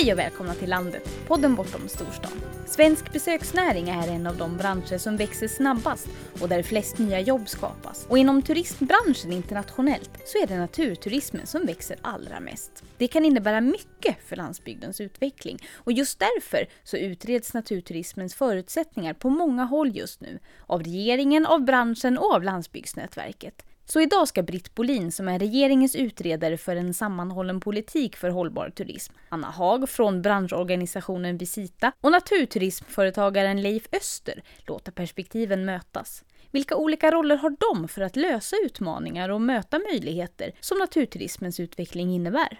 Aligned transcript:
Hej 0.00 0.12
och 0.12 0.18
välkomna 0.18 0.54
till 0.54 0.70
landet, 0.70 1.10
podden 1.26 1.54
bortom 1.54 1.88
storstan. 1.88 2.30
Svensk 2.66 3.12
besöksnäring 3.12 3.88
är 3.88 4.08
en 4.08 4.26
av 4.26 4.36
de 4.36 4.56
branscher 4.56 4.98
som 4.98 5.16
växer 5.16 5.48
snabbast 5.48 6.08
och 6.40 6.48
där 6.48 6.62
flest 6.62 6.98
nya 6.98 7.20
jobb 7.20 7.48
skapas. 7.48 8.06
Och 8.08 8.18
inom 8.18 8.42
turistbranschen 8.42 9.32
internationellt 9.32 10.10
så 10.24 10.38
är 10.42 10.46
det 10.46 10.58
naturturismen 10.58 11.46
som 11.46 11.66
växer 11.66 11.96
allra 12.02 12.40
mest. 12.40 12.84
Det 12.98 13.08
kan 13.08 13.24
innebära 13.24 13.60
mycket 13.60 14.16
för 14.28 14.36
landsbygdens 14.36 15.00
utveckling 15.00 15.58
och 15.74 15.92
just 15.92 16.18
därför 16.18 16.66
så 16.84 16.96
utreds 16.96 17.54
naturturismens 17.54 18.34
förutsättningar 18.34 19.14
på 19.14 19.30
många 19.30 19.64
håll 19.64 19.96
just 19.96 20.20
nu. 20.20 20.38
Av 20.66 20.82
regeringen, 20.82 21.46
av 21.46 21.64
branschen 21.64 22.18
och 22.18 22.34
av 22.34 22.42
Landsbygdsnätverket. 22.42 23.64
Så 23.92 24.00
idag 24.00 24.28
ska 24.28 24.42
Britt 24.42 24.74
Bolin, 24.74 25.12
som 25.12 25.28
är 25.28 25.38
regeringens 25.38 25.96
utredare 25.96 26.56
för 26.56 26.76
en 26.76 26.94
sammanhållen 26.94 27.60
politik 27.60 28.16
för 28.16 28.30
hållbar 28.30 28.70
turism, 28.70 29.14
Anna 29.28 29.50
Haag 29.50 29.88
från 29.88 30.22
branschorganisationen 30.22 31.38
Visita 31.38 31.92
och 32.00 32.12
naturturismföretagaren 32.12 33.62
Leif 33.62 33.88
Öster 33.92 34.42
låta 34.66 34.90
perspektiven 34.90 35.64
mötas. 35.64 36.24
Vilka 36.50 36.76
olika 36.76 37.10
roller 37.10 37.36
har 37.36 37.56
de 37.60 37.88
för 37.88 38.02
att 38.02 38.16
lösa 38.16 38.56
utmaningar 38.64 39.28
och 39.28 39.40
möta 39.40 39.78
möjligheter 39.92 40.52
som 40.60 40.78
naturturismens 40.78 41.60
utveckling 41.60 42.14
innebär? 42.14 42.58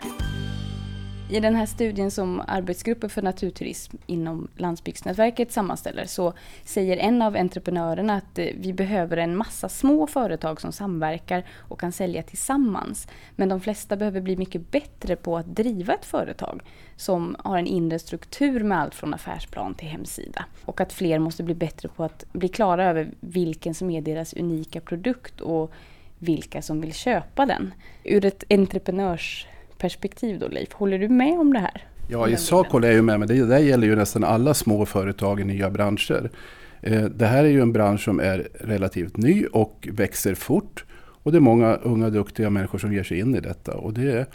I 1.30 1.40
den 1.40 1.56
här 1.56 1.66
studien 1.66 2.10
som 2.10 2.42
Arbetsgruppen 2.46 3.10
för 3.10 3.22
naturturism 3.22 3.96
inom 4.06 4.48
Landsbygdsnätverket 4.56 5.52
sammanställer 5.52 6.04
så 6.04 6.32
säger 6.64 6.96
en 6.96 7.22
av 7.22 7.36
entreprenörerna 7.36 8.14
att 8.14 8.38
eh, 8.38 8.46
vi 8.54 8.72
behöver 8.72 9.16
en 9.16 9.36
massa 9.36 9.68
små 9.68 10.06
företag 10.06 10.60
som 10.60 10.72
samverkar 10.72 11.44
och 11.56 11.80
kan 11.80 11.92
sälja 11.92 12.22
tillsammans. 12.22 13.08
Men 13.36 13.48
de 13.48 13.60
flesta 13.60 13.96
behöver 13.96 14.20
bli 14.20 14.36
mycket 14.36 14.70
bättre 14.70 15.16
på 15.16 15.36
att 15.36 15.46
driva 15.46 15.94
ett 15.94 16.04
företag 16.04 16.62
som 16.96 17.36
har 17.38 17.58
en 17.58 17.66
inre 17.66 17.98
struktur 17.98 18.62
med 18.62 18.78
allt 18.78 18.94
från 18.94 19.14
affärsplan 19.14 19.74
till 19.74 19.88
hemsida. 19.88 20.44
Och 20.64 20.80
att 20.80 20.92
fler 20.92 21.18
måste 21.18 21.42
bli 21.42 21.54
bättre 21.54 21.88
på 21.88 22.04
att 22.04 22.24
bli 22.32 22.48
klara 22.48 22.84
över 22.84 23.10
vilken 23.20 23.74
som 23.74 23.90
är 23.90 24.00
deras 24.00 24.34
unika 24.34 24.80
produkt 24.80 25.40
och 25.40 25.72
vilka 26.18 26.62
som 26.62 26.80
vill 26.80 26.94
köpa 26.94 27.46
den. 27.46 27.74
Ur 28.04 28.24
ett 28.24 28.44
entreprenörs 28.50 29.46
perspektiv 29.78 30.38
då 30.38 30.48
Leif. 30.48 30.72
Håller 30.72 30.98
du 30.98 31.08
med 31.08 31.38
om 31.38 31.52
det 31.52 31.58
här? 31.58 31.86
Ja, 32.08 32.28
i 32.28 32.36
sak 32.36 32.68
håller 32.68 32.88
jag 32.88 32.94
ju 32.94 33.02
med, 33.02 33.18
men 33.18 33.28
det 33.28 33.46
där 33.46 33.58
gäller 33.58 33.86
ju 33.86 33.96
nästan 33.96 34.24
alla 34.24 34.54
små 34.54 34.86
företag 34.86 35.40
i 35.40 35.44
nya 35.44 35.70
branscher. 35.70 36.30
Eh, 36.80 37.04
det 37.04 37.26
här 37.26 37.44
är 37.44 37.48
ju 37.48 37.60
en 37.60 37.72
bransch 37.72 38.04
som 38.04 38.20
är 38.20 38.48
relativt 38.60 39.16
ny 39.16 39.46
och 39.46 39.88
växer 39.92 40.34
fort. 40.34 40.84
Och 41.22 41.32
det 41.32 41.38
är 41.38 41.40
många 41.40 41.74
unga 41.74 42.10
duktiga 42.10 42.50
människor 42.50 42.78
som 42.78 42.92
ger 42.92 43.02
sig 43.02 43.18
in 43.18 43.34
i 43.34 43.40
detta. 43.40 43.74
Och 43.74 43.92
det 43.92 44.12
är, 44.12 44.26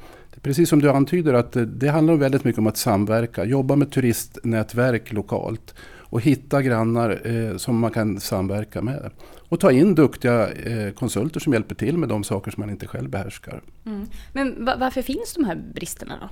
precis 0.41 0.69
som 0.69 0.81
du 0.81 0.89
antyder 0.89 1.33
att 1.33 1.57
det 1.67 1.87
handlar 1.87 2.15
väldigt 2.15 2.43
mycket 2.43 2.59
om 2.59 2.67
att 2.67 2.77
samverka, 2.77 3.45
jobba 3.45 3.75
med 3.75 3.91
turistnätverk 3.91 5.11
lokalt 5.11 5.75
och 6.13 6.21
hitta 6.21 6.61
grannar 6.61 7.21
eh, 7.23 7.57
som 7.57 7.79
man 7.79 7.91
kan 7.91 8.19
samverka 8.19 8.81
med. 8.81 9.11
Och 9.49 9.59
ta 9.59 9.71
in 9.71 9.95
duktiga 9.95 10.51
eh, 10.51 10.93
konsulter 10.93 11.39
som 11.39 11.53
hjälper 11.53 11.75
till 11.75 11.97
med 11.97 12.09
de 12.09 12.23
saker 12.23 12.51
som 12.51 12.61
man 12.61 12.69
inte 12.69 12.87
själv 12.87 13.09
behärskar. 13.09 13.61
Mm. 13.85 14.05
Men 14.33 14.65
varför 14.65 15.01
finns 15.01 15.33
de 15.33 15.45
här 15.45 15.55
bristerna 15.75 16.17
då? 16.21 16.29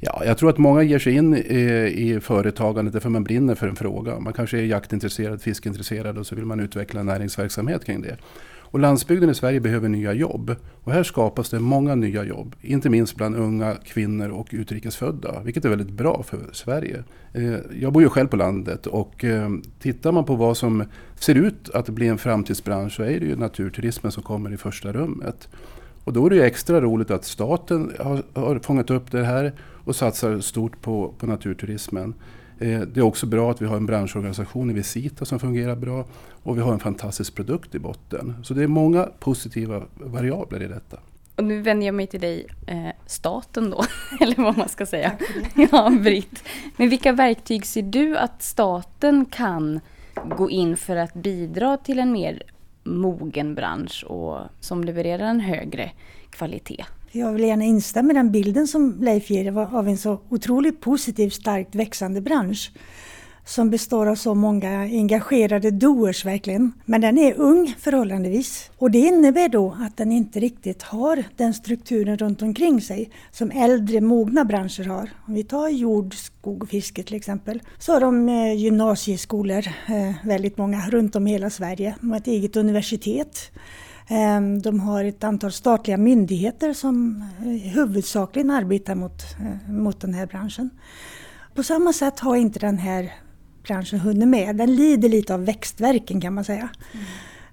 Ja, 0.00 0.22
jag 0.24 0.38
tror 0.38 0.50
att 0.50 0.58
många 0.58 0.82
ger 0.82 0.98
sig 0.98 1.14
in 1.14 1.34
i, 1.34 1.94
i 1.96 2.20
företagandet 2.20 2.92
därför 2.92 3.08
man 3.08 3.24
brinner 3.24 3.54
för 3.54 3.68
en 3.68 3.76
fråga. 3.76 4.20
Man 4.20 4.32
kanske 4.32 4.58
är 4.58 4.62
jaktintresserad, 4.62 5.42
fiskintresserad 5.42 6.18
och 6.18 6.26
så 6.26 6.34
vill 6.34 6.44
man 6.44 6.60
utveckla 6.60 7.02
näringsverksamhet 7.02 7.84
kring 7.84 8.02
det. 8.02 8.16
Och 8.70 8.80
landsbygden 8.80 9.30
i 9.30 9.34
Sverige 9.34 9.60
behöver 9.60 9.88
nya 9.88 10.12
jobb. 10.12 10.56
Och 10.84 10.92
här 10.92 11.02
skapas 11.02 11.50
det 11.50 11.60
många 11.60 11.94
nya 11.94 12.24
jobb. 12.24 12.56
Inte 12.60 12.88
minst 12.88 13.16
bland 13.16 13.36
unga 13.36 13.74
kvinnor 13.74 14.28
och 14.28 14.48
utrikesfödda. 14.50 15.40
Vilket 15.44 15.64
är 15.64 15.68
väldigt 15.68 15.90
bra 15.90 16.22
för 16.22 16.38
Sverige. 16.52 17.04
Eh, 17.32 17.54
jag 17.80 17.92
bor 17.92 18.02
ju 18.02 18.08
själv 18.08 18.28
på 18.28 18.36
landet 18.36 18.86
och 18.86 19.24
eh, 19.24 19.50
tittar 19.80 20.12
man 20.12 20.24
på 20.24 20.34
vad 20.34 20.56
som 20.56 20.84
ser 21.14 21.34
ut 21.34 21.70
att 21.74 21.88
bli 21.88 22.08
en 22.08 22.18
framtidsbransch 22.18 22.92
så 22.92 23.02
är 23.02 23.20
det 23.20 23.26
ju 23.26 23.36
naturturismen 23.36 24.12
som 24.12 24.22
kommer 24.22 24.52
i 24.52 24.56
första 24.56 24.92
rummet. 24.92 25.48
Och 26.04 26.12
då 26.12 26.26
är 26.26 26.30
det 26.30 26.46
extra 26.46 26.80
roligt 26.80 27.10
att 27.10 27.24
staten 27.24 27.92
har, 27.98 28.22
har 28.34 28.58
fångat 28.58 28.90
upp 28.90 29.10
det 29.10 29.24
här 29.24 29.52
och 29.84 29.96
satsar 29.96 30.40
stort 30.40 30.80
på, 30.80 31.14
på 31.18 31.26
naturturismen. 31.26 32.14
Eh, 32.60 32.80
det 32.80 33.00
är 33.00 33.04
också 33.04 33.26
bra 33.26 33.50
att 33.50 33.62
vi 33.62 33.66
har 33.66 33.76
en 33.76 33.86
branschorganisation 33.86 34.70
i 34.70 34.72
Visita 34.72 35.24
som 35.24 35.38
fungerar 35.38 35.76
bra 35.76 36.04
och 36.42 36.58
vi 36.58 36.62
har 36.62 36.72
en 36.72 36.78
fantastisk 36.78 37.34
produkt 37.34 37.74
i 37.74 37.78
botten. 37.78 38.36
Så 38.42 38.54
det 38.54 38.62
är 38.62 38.66
många 38.66 39.04
positiva 39.04 39.82
variabler 39.94 40.62
i 40.62 40.68
detta. 40.68 40.98
Och 41.36 41.44
nu 41.44 41.62
vänder 41.62 41.86
jag 41.86 41.94
mig 41.94 42.06
till 42.06 42.20
dig, 42.20 42.46
eh, 42.66 42.88
staten 43.06 43.70
då, 43.70 43.84
eller 44.20 44.36
vad 44.36 44.58
man 44.58 44.68
ska 44.68 44.86
säga. 44.86 45.12
ja, 45.72 45.90
Britt. 46.00 46.44
Men 46.76 46.88
vilka 46.88 47.12
verktyg 47.12 47.66
ser 47.66 47.82
du 47.82 48.16
att 48.16 48.42
staten 48.42 49.24
kan 49.24 49.80
gå 50.36 50.50
in 50.50 50.76
för 50.76 50.96
att 50.96 51.14
bidra 51.14 51.76
till 51.76 51.98
en 51.98 52.12
mer 52.12 52.42
mogen 52.84 53.54
bransch 53.54 54.04
och 54.04 54.38
som 54.60 54.84
levererar 54.84 55.26
en 55.26 55.40
högre 55.40 55.90
kvalitet? 56.30 56.84
Jag 57.12 57.32
vill 57.32 57.44
gärna 57.44 57.64
instämma 57.64 58.10
i 58.10 58.14
den 58.14 58.30
bilden 58.30 58.66
som 58.66 58.96
Leif 59.00 59.30
ger 59.30 59.58
av 59.58 59.88
en 59.88 59.98
så 59.98 60.20
otroligt 60.28 60.80
positiv, 60.80 61.30
starkt 61.30 61.74
växande 61.74 62.20
bransch 62.20 62.72
som 63.44 63.70
består 63.70 64.06
av 64.06 64.14
så 64.14 64.34
många 64.34 64.80
engagerade 64.80 65.70
doers 65.70 66.24
verkligen. 66.24 66.72
Men 66.84 67.00
den 67.00 67.18
är 67.18 67.34
ung 67.34 67.74
förhållandevis 67.78 68.70
och 68.78 68.90
det 68.90 68.98
innebär 68.98 69.48
då 69.48 69.76
att 69.80 69.96
den 69.96 70.12
inte 70.12 70.40
riktigt 70.40 70.82
har 70.82 71.24
den 71.36 71.54
strukturen 71.54 72.16
runt 72.16 72.42
omkring 72.42 72.80
sig 72.80 73.10
som 73.30 73.50
äldre 73.50 74.00
mogna 74.00 74.44
branscher 74.44 74.84
har. 74.84 75.10
Om 75.26 75.34
vi 75.34 75.44
tar 75.44 75.68
jord, 75.68 76.14
skog 76.14 76.62
och 76.62 76.68
fiske 76.68 77.02
till 77.02 77.16
exempel 77.16 77.62
så 77.78 77.92
har 77.92 78.00
de 78.00 78.28
eh, 78.28 78.54
gymnasieskolor, 78.54 79.66
eh, 79.86 80.12
väldigt 80.24 80.58
många 80.58 80.90
runt 80.90 81.16
om 81.16 81.26
i 81.26 81.30
hela 81.30 81.50
Sverige. 81.50 81.94
De 82.00 82.10
har 82.10 82.18
ett 82.18 82.26
eget 82.26 82.56
universitet. 82.56 83.50
Ehm, 84.12 84.62
de 84.62 84.80
har 84.80 85.04
ett 85.04 85.24
antal 85.24 85.52
statliga 85.52 85.96
myndigheter 85.96 86.72
som 86.72 87.24
eh, 87.40 87.72
huvudsakligen 87.72 88.50
arbetar 88.50 88.94
mot, 88.94 89.22
eh, 89.40 89.72
mot 89.72 90.00
den 90.00 90.14
här 90.14 90.26
branschen. 90.26 90.70
På 91.54 91.62
samma 91.62 91.92
sätt 91.92 92.20
har 92.20 92.36
inte 92.36 92.58
den 92.58 92.78
här 92.78 93.12
branschen 93.66 94.00
hunnit 94.00 94.28
med. 94.28 94.56
Den 94.56 94.74
lider 94.74 95.08
lite 95.08 95.34
av 95.34 95.44
växtverken 95.44 96.20
kan 96.20 96.34
man 96.34 96.44
säga. 96.44 96.68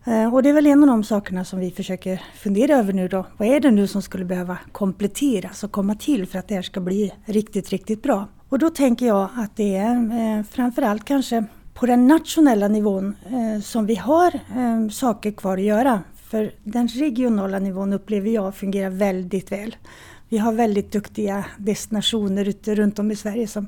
Mm. 0.06 0.34
Och 0.34 0.44
det 0.44 0.50
är 0.50 0.54
väl 0.54 0.68
en 0.68 0.84
av 0.84 0.88
de 0.88 1.04
sakerna 1.04 1.46
som 1.46 1.60
vi 1.60 1.72
försöker 1.72 2.22
fundera 2.36 2.78
över 2.78 2.94
nu 2.94 3.08
då. 3.08 3.26
Vad 3.38 3.48
är 3.48 3.60
det 3.60 3.72
nu 3.72 3.88
som 3.88 4.02
skulle 4.02 4.26
behöva 4.26 4.58
kompletteras 4.72 5.64
och 5.64 5.72
komma 5.72 5.96
till 5.96 6.28
för 6.28 6.40
att 6.40 6.48
det 6.48 6.56
här 6.56 6.62
ska 6.62 6.80
bli 6.80 7.14
riktigt, 7.26 7.70
riktigt 7.70 8.04
bra? 8.04 8.28
Och 8.50 8.60
då 8.60 8.70
tänker 8.70 9.08
jag 9.08 9.30
att 9.36 9.56
det 9.56 9.76
är 9.76 10.44
framförallt 10.44 11.06
kanske 11.06 11.46
på 11.74 11.86
den 11.86 12.08
nationella 12.08 12.68
nivån 12.68 13.16
som 13.64 13.86
vi 13.86 13.96
har 13.96 14.40
saker 14.90 15.32
kvar 15.32 15.58
att 15.58 15.64
göra 15.64 16.02
för 16.30 16.52
den 16.64 16.88
regionala 16.88 17.60
nivån 17.60 17.94
upplever 17.94 18.30
jag 18.30 18.56
fungerar 18.56 18.90
väldigt 18.90 19.52
väl. 19.52 19.76
Vi 20.30 20.38
har 20.38 20.54
väldigt 20.54 20.92
duktiga 20.92 21.46
destinationer 21.58 22.50
ute 22.50 22.76
runt 22.76 23.00
om 23.00 23.12
i 23.12 23.16
Sverige 23.16 23.48
som, 23.48 23.68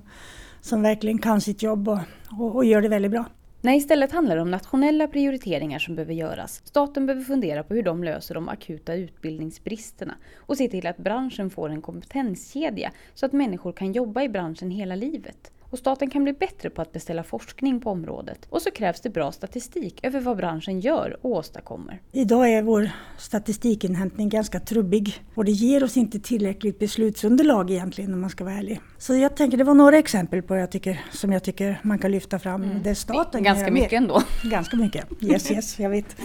som 0.62 0.82
verkligen 0.82 1.18
kan 1.18 1.42
sitt 1.42 1.64
jobb 1.64 1.88
och, 1.88 2.00
och, 2.40 2.56
och 2.56 2.66
gör 2.66 2.82
det 2.82 2.90
väldigt 2.90 3.12
bra. 3.12 3.26
Nej, 3.62 3.78
istället 3.78 4.12
handlar 4.12 4.36
det 4.36 4.42
om 4.42 4.52
nationella 4.52 5.08
prioriteringar 5.08 5.80
som 5.80 5.96
behöver 5.96 6.14
göras. 6.14 6.62
Staten 6.66 7.06
behöver 7.06 7.26
fundera 7.26 7.64
på 7.64 7.74
hur 7.74 7.84
de 7.84 8.04
löser 8.04 8.36
de 8.36 8.50
akuta 8.50 8.96
utbildningsbristerna 8.96 10.16
och 10.38 10.58
se 10.58 10.68
till 10.68 10.88
att 10.88 10.98
branschen 10.98 11.50
får 11.50 11.70
en 11.70 11.82
kompetenskedja 11.82 12.92
så 13.14 13.26
att 13.26 13.34
människor 13.34 13.72
kan 13.72 13.92
jobba 13.92 14.24
i 14.24 14.30
branschen 14.30 14.72
hela 14.72 14.96
livet. 14.96 15.52
Och 15.70 15.80
staten 15.80 16.10
kan 16.10 16.24
bli 16.24 16.34
bättre 16.34 16.70
på 16.70 16.82
att 16.82 16.92
beställa 16.92 17.24
forskning 17.24 17.82
på 17.82 17.90
området. 17.90 18.48
Och 18.50 18.62
så 18.62 18.72
krävs 18.72 19.02
det 19.02 19.10
bra 19.10 19.32
statistik 19.32 20.00
över 20.04 20.20
vad 20.20 20.38
branschen 20.38 20.80
gör 20.80 21.18
och 21.22 21.32
åstadkommer. 21.32 22.02
Idag 22.12 22.50
är 22.50 22.62
vår 22.62 22.90
statistikinhämtning 23.18 24.30
ganska 24.30 24.60
trubbig 24.60 25.24
och 25.36 25.46
det 25.46 25.52
ger 25.52 25.84
oss 25.84 25.98
inte 25.98 26.20
tillräckligt 26.20 26.80
beslutsunderlag 26.80 27.72
egentligen 27.72 28.14
om 28.14 28.22
man 28.22 28.30
ska 28.30 28.44
vara 28.44 28.54
ärlig. 28.54 28.82
Så 28.98 29.16
jag 29.16 29.36
tänker 29.36 29.58
det 29.58 29.64
var 29.64 29.74
några 29.74 29.98
exempel 29.98 30.42
på 30.42 30.56
jag 30.56 30.72
tycker, 30.72 31.02
som 31.12 31.32
jag 31.32 31.44
tycker 31.44 31.80
man 31.84 32.00
kan 32.00 32.12
lyfta 32.12 32.40
fram 32.40 32.64
mm. 32.64 32.84
där 32.84 32.94
staten 32.94 33.44
Ganska 33.44 33.72
mycket 33.72 33.92
mer. 33.92 33.98
ändå. 33.98 34.22
Ganska 34.44 34.78
mycket, 34.78 35.06
yes 35.22 35.52
yes, 35.52 35.80
jag 35.80 35.90
vet. 35.90 36.16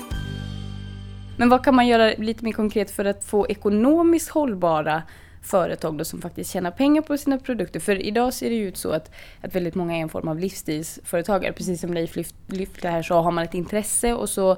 Men 1.38 1.48
vad 1.48 1.64
kan 1.64 1.74
man 1.74 1.86
göra 1.86 2.12
lite 2.18 2.44
mer 2.44 2.52
konkret 2.52 2.90
för 2.90 3.04
att 3.04 3.24
få 3.24 3.46
ekonomiskt 3.48 4.28
hållbara 4.28 5.02
företag 5.44 5.98
då 5.98 6.04
som 6.04 6.20
faktiskt 6.20 6.52
tjänar 6.52 6.70
pengar 6.70 7.02
på 7.02 7.18
sina 7.18 7.38
produkter. 7.38 7.80
För 7.80 8.02
idag 8.02 8.34
ser 8.34 8.50
det 8.50 8.56
ju 8.56 8.68
ut 8.68 8.76
så 8.76 8.90
att, 8.90 9.10
att 9.40 9.54
väldigt 9.54 9.74
många 9.74 9.96
är 9.96 10.00
en 10.00 10.08
form 10.08 10.28
av 10.28 10.38
livsstilsföretagare. 10.38 11.52
Precis 11.52 11.80
som 11.80 11.94
Leif 11.94 12.16
lyfte 12.46 12.88
här 12.88 13.02
så 13.02 13.14
har 13.14 13.30
man 13.30 13.44
ett 13.44 13.54
intresse 13.54 14.14
och 14.14 14.28
så 14.28 14.56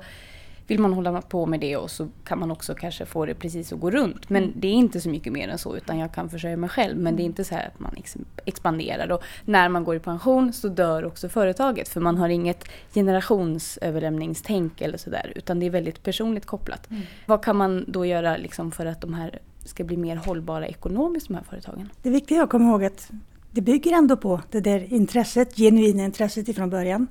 vill 0.67 0.79
man 0.79 0.93
hålla 0.93 1.23
på 1.23 1.47
med 1.47 1.61
det 1.61 1.77
och 1.77 1.91
så 1.91 2.09
kan 2.25 2.39
man 2.39 2.51
också 2.51 2.75
kanske 2.75 3.07
få 3.07 3.27
det 3.27 3.35
precis 3.35 3.73
att 3.73 3.81
gå 3.81 3.91
runt. 3.91 4.31
Men 4.31 4.53
det 4.57 4.69
är 4.69 4.73
inte 4.73 5.01
så 5.01 5.09
mycket 5.09 5.33
mer 5.33 5.49
än 5.49 5.59
så 5.59 5.77
utan 5.77 5.99
jag 5.99 6.13
kan 6.13 6.31
försörja 6.31 6.57
mig 6.57 6.71
själv. 6.71 6.99
Men 6.99 7.17
det 7.17 7.23
är 7.23 7.25
inte 7.25 7.45
så 7.45 7.55
här 7.55 7.67
att 7.67 7.81
man 7.81 7.97
expanderar. 8.45 9.13
Och 9.13 9.23
när 9.45 9.69
man 9.69 9.85
går 9.85 9.97
i 9.97 10.01
pension 10.01 10.53
så 10.53 10.69
dör 10.69 11.05
också 11.05 11.29
företaget 11.29 11.89
för 11.89 12.01
man 12.01 12.19
har 12.19 12.29
inget 12.29 12.69
generationsöverlämningstänk 12.95 14.81
eller 14.81 14.99
sådär 14.99 15.33
utan 15.37 15.61
det 15.61 15.67
är 15.67 15.71
väldigt 15.71 16.03
personligt 16.03 16.47
kopplat. 16.47 16.91
Mm. 16.91 17.03
Vad 17.27 17.45
kan 17.45 17.57
man 17.57 17.85
då 17.89 18.07
göra 18.07 18.37
liksom 18.37 18.73
för 18.73 18.87
att 18.87 19.01
de 19.01 19.15
här 19.15 19.39
ska 19.67 19.85
bli 19.85 19.97
mer 19.97 20.17
hållbara 20.17 20.67
ekonomiskt, 20.67 21.29
de 21.29 21.35
här 21.35 21.45
företagen? 21.51 21.89
Det 22.03 22.11
viktiga 22.11 22.43
att 22.43 22.51
komma 22.51 22.71
ihåg 22.71 22.85
att 22.85 23.11
det 23.51 23.61
bygger 23.61 23.93
ändå 23.93 24.17
på 24.17 24.41
det 24.51 24.61
där 24.61 24.93
intresset, 24.93 25.57
genuina 25.57 26.05
intresset 26.05 26.49
ifrån 26.49 26.71
början. 26.71 27.07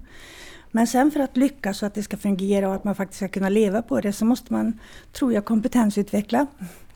Men 0.71 0.87
sen 0.87 1.11
för 1.11 1.19
att 1.19 1.37
lyckas 1.37 1.81
och 1.81 1.87
att 1.87 1.93
det 1.93 2.03
ska 2.03 2.17
fungera 2.17 2.69
och 2.69 2.75
att 2.75 2.83
man 2.83 2.95
faktiskt 2.95 3.17
ska 3.17 3.27
kunna 3.27 3.49
leva 3.49 3.81
på 3.81 4.01
det 4.01 4.13
så 4.13 4.25
måste 4.25 4.53
man, 4.53 4.79
tror 5.11 5.33
jag, 5.33 5.45
kompetensutveckla. 5.45 6.47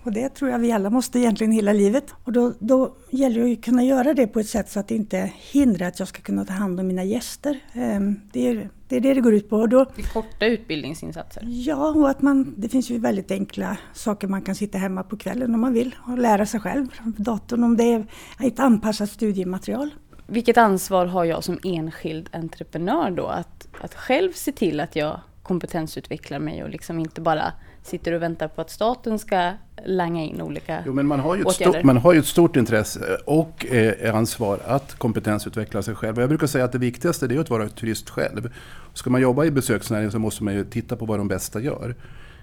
Och 0.04 0.12
det 0.12 0.30
tror 0.30 0.52
jag 0.52 0.60
vi 0.60 0.72
alla 0.72 0.90
måste 0.90 1.20
egentligen 1.20 1.52
hela 1.52 1.74
livet. 1.74 2.14
Och 2.24 2.32
då, 2.32 2.54
då 2.60 2.96
gäller 3.10 3.46
det 3.46 3.54
att 3.54 3.64
kunna 3.64 3.84
göra 3.84 4.14
det 4.14 4.28
på 4.28 4.40
ett 4.40 4.50
sätt 4.50 4.70
så 4.70 4.80
att 4.80 4.88
det 4.88 4.96
inte 4.96 5.32
hindrar 5.52 5.88
att 5.88 6.00
jag 6.00 6.08
ska 6.08 6.22
kunna 6.22 6.46
ta 6.46 6.54
hand 6.54 6.80
om 6.80 6.88
mina 6.88 7.04
gäster. 7.04 7.60
Ehm, 7.74 8.20
det 8.32 8.48
är 8.48 8.70
det 8.90 8.96
är 8.96 9.02
det, 9.02 9.14
det 9.14 9.22
går 9.22 9.34
ut 9.34 9.50
på. 9.50 9.58
Och 9.58 9.70
då, 9.70 9.86
det 9.96 10.14
korta 10.14 10.46
utbildningsinsatser? 10.46 11.44
Ja, 11.46 11.90
och 11.90 12.10
att 12.10 12.22
man, 12.22 12.54
det 12.58 12.70
finns 12.70 12.90
ju 12.90 13.00
väldigt 13.00 13.32
enkla 13.32 13.78
saker 13.94 14.28
man 14.28 14.42
kan 14.42 14.56
sitta 14.56 14.78
hemma 14.78 15.04
på 15.04 15.18
kvällen 15.18 15.56
om 15.56 15.62
man 15.62 15.74
vill 15.74 15.96
och 16.08 16.18
lära 16.18 16.46
sig 16.46 16.60
själv 16.60 16.88
framför 16.92 17.24
datorn 17.24 17.64
om 17.64 17.78
det 17.78 17.94
är 17.94 18.06
ett 18.40 18.60
anpassat 18.60 19.10
studiematerial. 19.10 19.90
Vilket 20.28 20.58
ansvar 20.58 21.06
har 21.06 21.26
jag 21.26 21.44
som 21.44 21.60
enskild 21.64 22.30
entreprenör 22.32 23.12
då 23.12 23.28
att, 23.28 23.68
att 23.82 23.96
själv 23.96 24.32
se 24.32 24.52
till 24.52 24.80
att 24.80 24.96
jag 24.96 25.20
kompetensutvecklar 25.44 26.40
mig 26.40 26.64
och 26.64 26.70
liksom 26.70 27.00
inte 27.00 27.22
bara 27.22 27.54
sitter 27.84 28.14
och 28.14 28.22
väntar 28.22 28.48
på 28.48 28.62
att 28.62 28.70
staten 28.70 29.20
ska 29.20 29.52
langa 29.86 30.24
in 30.24 30.42
olika 30.42 30.84
jo, 30.86 30.94
men 30.94 31.08
man 31.08 31.20
har 31.20 31.36
ju 31.36 31.42
ett 31.42 31.52
stort, 31.52 31.84
man 31.84 31.98
har 31.98 32.14
ju 32.14 32.20
ett 32.20 32.26
stort 32.26 32.56
intresse 32.56 33.18
och 33.26 33.66
eh, 33.66 34.16
ansvar 34.16 34.60
att 34.66 34.96
kompetensutveckla 34.96 35.82
sig 35.82 35.96
själv. 35.96 36.20
Jag 36.20 36.30
brukar 36.30 36.48
säga 36.48 36.66
att 36.66 36.72
det 36.72 36.78
viktigaste 36.78 37.26
är 37.26 37.40
att 37.40 37.50
vara 37.50 37.70
turist 37.70 38.10
själv. 38.10 38.54
Ska 38.94 39.10
man 39.10 39.22
jobba 39.22 39.46
i 39.46 39.52
besöksnäringen 39.52 40.12
så 40.12 40.20
måste 40.20 40.44
man 40.44 40.54
ju 40.54 40.66
titta 40.66 40.96
på 40.96 41.06
vad 41.06 41.20
de 41.20 41.28
bästa 41.28 41.60
gör. 41.60 41.96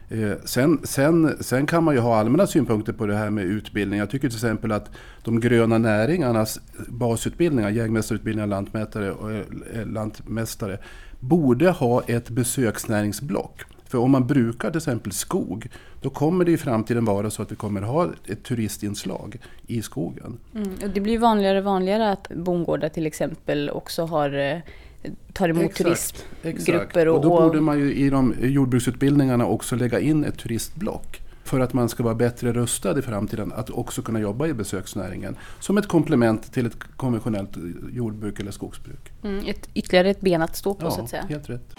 Eh, 0.08 0.32
sen, 0.44 0.80
sen, 0.84 1.36
sen 1.40 1.66
kan 1.66 1.84
man 1.84 1.94
ju 1.94 2.00
ha 2.00 2.16
allmänna 2.16 2.46
synpunkter 2.46 2.92
på 2.92 3.06
det 3.06 3.16
här 3.16 3.30
med 3.30 3.44
utbildning. 3.44 3.98
Jag 3.98 4.10
tycker 4.10 4.28
till 4.28 4.36
exempel 4.36 4.72
att 4.72 4.90
de 5.24 5.40
gröna 5.40 5.78
näringarnas 5.78 6.60
basutbildningar, 6.88 7.70
jägmästarutbildningar, 7.70 8.46
lantmätare 8.46 9.12
och 9.12 9.32
eh, 9.32 9.42
lantmästare, 9.86 10.78
borde 11.20 11.70
ha 11.70 12.02
ett 12.02 12.30
besöksnäringsblock. 12.30 13.64
För 13.88 13.98
om 13.98 14.10
man 14.10 14.26
brukar 14.26 14.70
till 14.70 14.76
exempel 14.76 15.12
skog, 15.12 15.68
då 16.00 16.10
kommer 16.10 16.44
det 16.44 16.52
i 16.52 16.56
framtiden 16.56 17.04
vara 17.04 17.30
så 17.30 17.42
att 17.42 17.52
vi 17.52 17.56
kommer 17.56 17.82
ha 17.82 18.08
ett 18.26 18.42
turistinslag 18.42 19.36
i 19.66 19.82
skogen. 19.82 20.38
Mm, 20.54 20.70
det 20.94 21.00
blir 21.00 21.18
vanligare 21.18 21.58
och 21.58 21.64
vanligare 21.64 22.10
att 22.10 22.28
bondgårdar 22.28 22.88
till 22.88 23.06
exempel 23.06 23.70
också 23.70 24.04
har 24.04 24.38
eh, 24.38 24.58
tar 25.32 25.48
emot 25.48 25.64
exakt, 25.64 26.24
turistgrupper. 26.42 27.08
Och, 27.08 27.16
och 27.16 27.22
då 27.22 27.28
borde 27.28 27.60
man 27.60 27.78
ju 27.78 27.94
i 27.94 28.10
de 28.10 28.34
jordbruksutbildningarna 28.40 29.46
också 29.46 29.76
lägga 29.76 30.00
in 30.00 30.24
ett 30.24 30.38
turistblock 30.38 31.20
för 31.44 31.60
att 31.60 31.72
man 31.72 31.88
ska 31.88 32.02
vara 32.02 32.14
bättre 32.14 32.52
rustad 32.52 32.98
i 32.98 33.02
framtiden 33.02 33.52
att 33.52 33.70
också 33.70 34.02
kunna 34.02 34.20
jobba 34.20 34.46
i 34.46 34.54
besöksnäringen 34.54 35.36
som 35.60 35.78
ett 35.78 35.88
komplement 35.88 36.52
till 36.52 36.66
ett 36.66 36.78
konventionellt 36.96 37.50
jordbruk 37.92 38.40
eller 38.40 38.50
skogsbruk. 38.50 39.12
Mm, 39.22 39.46
ett, 39.46 39.68
ytterligare 39.74 40.10
ett 40.10 40.20
ben 40.20 40.42
att 40.42 40.56
stå 40.56 40.74
på 40.74 40.86
ja, 40.86 40.90
så 40.90 41.00
att 41.00 41.10
säga. 41.10 41.24
helt 41.28 41.50
rätt. 41.50 41.74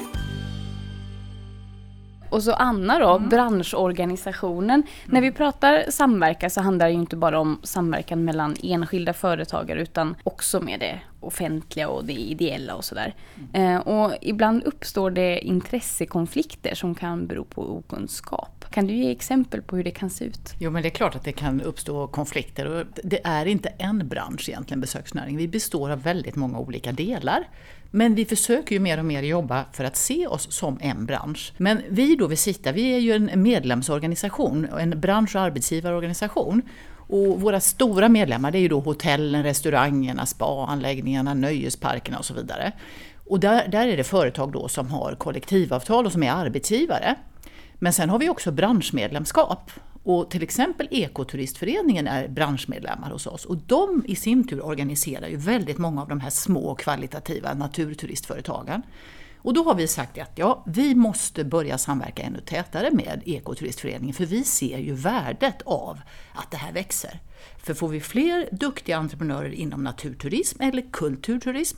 Och 2.29 2.43
så 2.43 2.53
Anna 2.53 2.99
då, 2.99 3.15
mm. 3.15 3.29
branschorganisationen. 3.29 4.69
Mm. 4.69 4.85
När 5.05 5.21
vi 5.21 5.31
pratar 5.31 5.83
samverkan 5.89 6.49
så 6.49 6.61
handlar 6.61 6.85
det 6.85 6.91
ju 6.91 6.99
inte 6.99 7.15
bara 7.15 7.39
om 7.39 7.59
samverkan 7.63 8.25
mellan 8.25 8.55
enskilda 8.63 9.13
företagare 9.13 9.81
utan 9.81 10.15
också 10.23 10.61
med 10.61 10.79
det 10.79 10.99
offentliga 11.19 11.89
och 11.89 12.05
det 12.05 12.13
ideella 12.13 12.75
och 12.75 12.85
sådär. 12.85 13.15
Mm. 13.53 13.75
Eh, 13.75 13.81
och 13.81 14.13
ibland 14.21 14.63
uppstår 14.63 15.11
det 15.11 15.39
intressekonflikter 15.39 16.75
som 16.75 16.95
kan 16.95 17.27
bero 17.27 17.43
på 17.43 17.77
okunskap. 17.77 18.56
Kan 18.69 18.87
du 18.87 18.93
ge 18.93 19.11
exempel 19.11 19.61
på 19.61 19.75
hur 19.75 19.83
det 19.83 19.91
kan 19.91 20.09
se 20.09 20.25
ut? 20.25 20.53
Jo 20.59 20.71
men 20.71 20.81
det 20.81 20.87
är 20.87 20.91
klart 20.91 21.15
att 21.15 21.23
det 21.23 21.31
kan 21.31 21.61
uppstå 21.61 22.07
konflikter 22.07 22.65
och 22.65 22.85
det 23.03 23.19
är 23.23 23.45
inte 23.45 23.69
en 23.69 24.07
bransch 24.07 24.49
egentligen, 24.49 24.81
besöksnäringen. 24.81 25.37
Vi 25.37 25.47
består 25.47 25.89
av 25.89 26.03
väldigt 26.03 26.35
många 26.35 26.59
olika 26.59 26.91
delar. 26.91 27.47
Men 27.91 28.15
vi 28.15 28.25
försöker 28.25 28.75
ju 28.75 28.79
mer 28.79 28.97
och 28.97 29.05
mer 29.05 29.23
jobba 29.23 29.65
för 29.73 29.83
att 29.83 29.95
se 29.95 30.27
oss 30.27 30.51
som 30.51 30.77
en 30.81 31.05
bransch. 31.05 31.53
Men 31.57 31.81
vi 31.89 32.15
då 32.15 32.27
Visita, 32.27 32.71
vi 32.71 32.95
är 32.95 32.99
ju 32.99 33.11
en 33.11 33.43
medlemsorganisation, 33.43 34.67
en 34.79 34.99
bransch 34.99 35.35
och 35.35 35.41
arbetsgivarorganisation. 35.41 36.61
Och 37.09 37.41
våra 37.41 37.59
stora 37.59 38.09
medlemmar 38.09 38.51
det 38.51 38.57
är 38.57 38.61
ju 38.61 38.67
då 38.67 38.79
hotellen, 38.79 39.43
restaurangerna, 39.43 40.25
spaanläggningarna, 40.25 41.33
nöjesparkerna 41.33 42.17
och 42.17 42.25
så 42.25 42.33
vidare. 42.33 42.71
Och 43.29 43.39
där, 43.39 43.67
där 43.67 43.87
är 43.87 43.97
det 43.97 44.03
företag 44.03 44.51
då 44.51 44.67
som 44.67 44.87
har 44.87 45.15
kollektivavtal 45.15 46.05
och 46.05 46.11
som 46.11 46.23
är 46.23 46.31
arbetsgivare. 46.31 47.15
Men 47.79 47.93
sen 47.93 48.09
har 48.09 48.19
vi 48.19 48.29
också 48.29 48.51
branschmedlemskap. 48.51 49.71
Och 50.03 50.31
till 50.31 50.43
exempel 50.43 50.87
Ekoturistföreningen 50.91 52.07
är 52.07 52.27
branschmedlemmar 52.27 53.11
hos 53.11 53.27
oss 53.27 53.45
och 53.45 53.57
de 53.57 54.03
i 54.07 54.15
sin 54.15 54.47
tur 54.47 54.65
organiserar 54.65 55.27
ju 55.27 55.37
väldigt 55.37 55.77
många 55.77 56.01
av 56.01 56.07
de 56.07 56.19
här 56.19 56.29
små 56.29 56.75
kvalitativa 56.75 57.53
naturturistföretagen. 57.53 58.81
Och 59.37 59.53
då 59.53 59.63
har 59.63 59.75
vi 59.75 59.87
sagt 59.87 60.17
att 60.17 60.31
ja, 60.35 60.63
vi 60.67 60.95
måste 60.95 61.43
börja 61.43 61.77
samverka 61.77 62.23
ännu 62.23 62.39
tätare 62.39 62.91
med 62.91 63.21
Ekoturistföreningen 63.25 64.13
för 64.13 64.25
vi 64.25 64.43
ser 64.43 64.77
ju 64.77 64.93
värdet 64.93 65.61
av 65.65 65.99
att 66.33 66.51
det 66.51 66.57
här 66.57 66.73
växer. 66.73 67.19
För 67.57 67.73
får 67.73 67.87
vi 67.87 68.01
fler 68.01 68.49
duktiga 68.51 68.97
entreprenörer 68.97 69.51
inom 69.51 69.83
naturturism 69.83 70.61
eller 70.61 70.91
kulturturism 70.91 71.77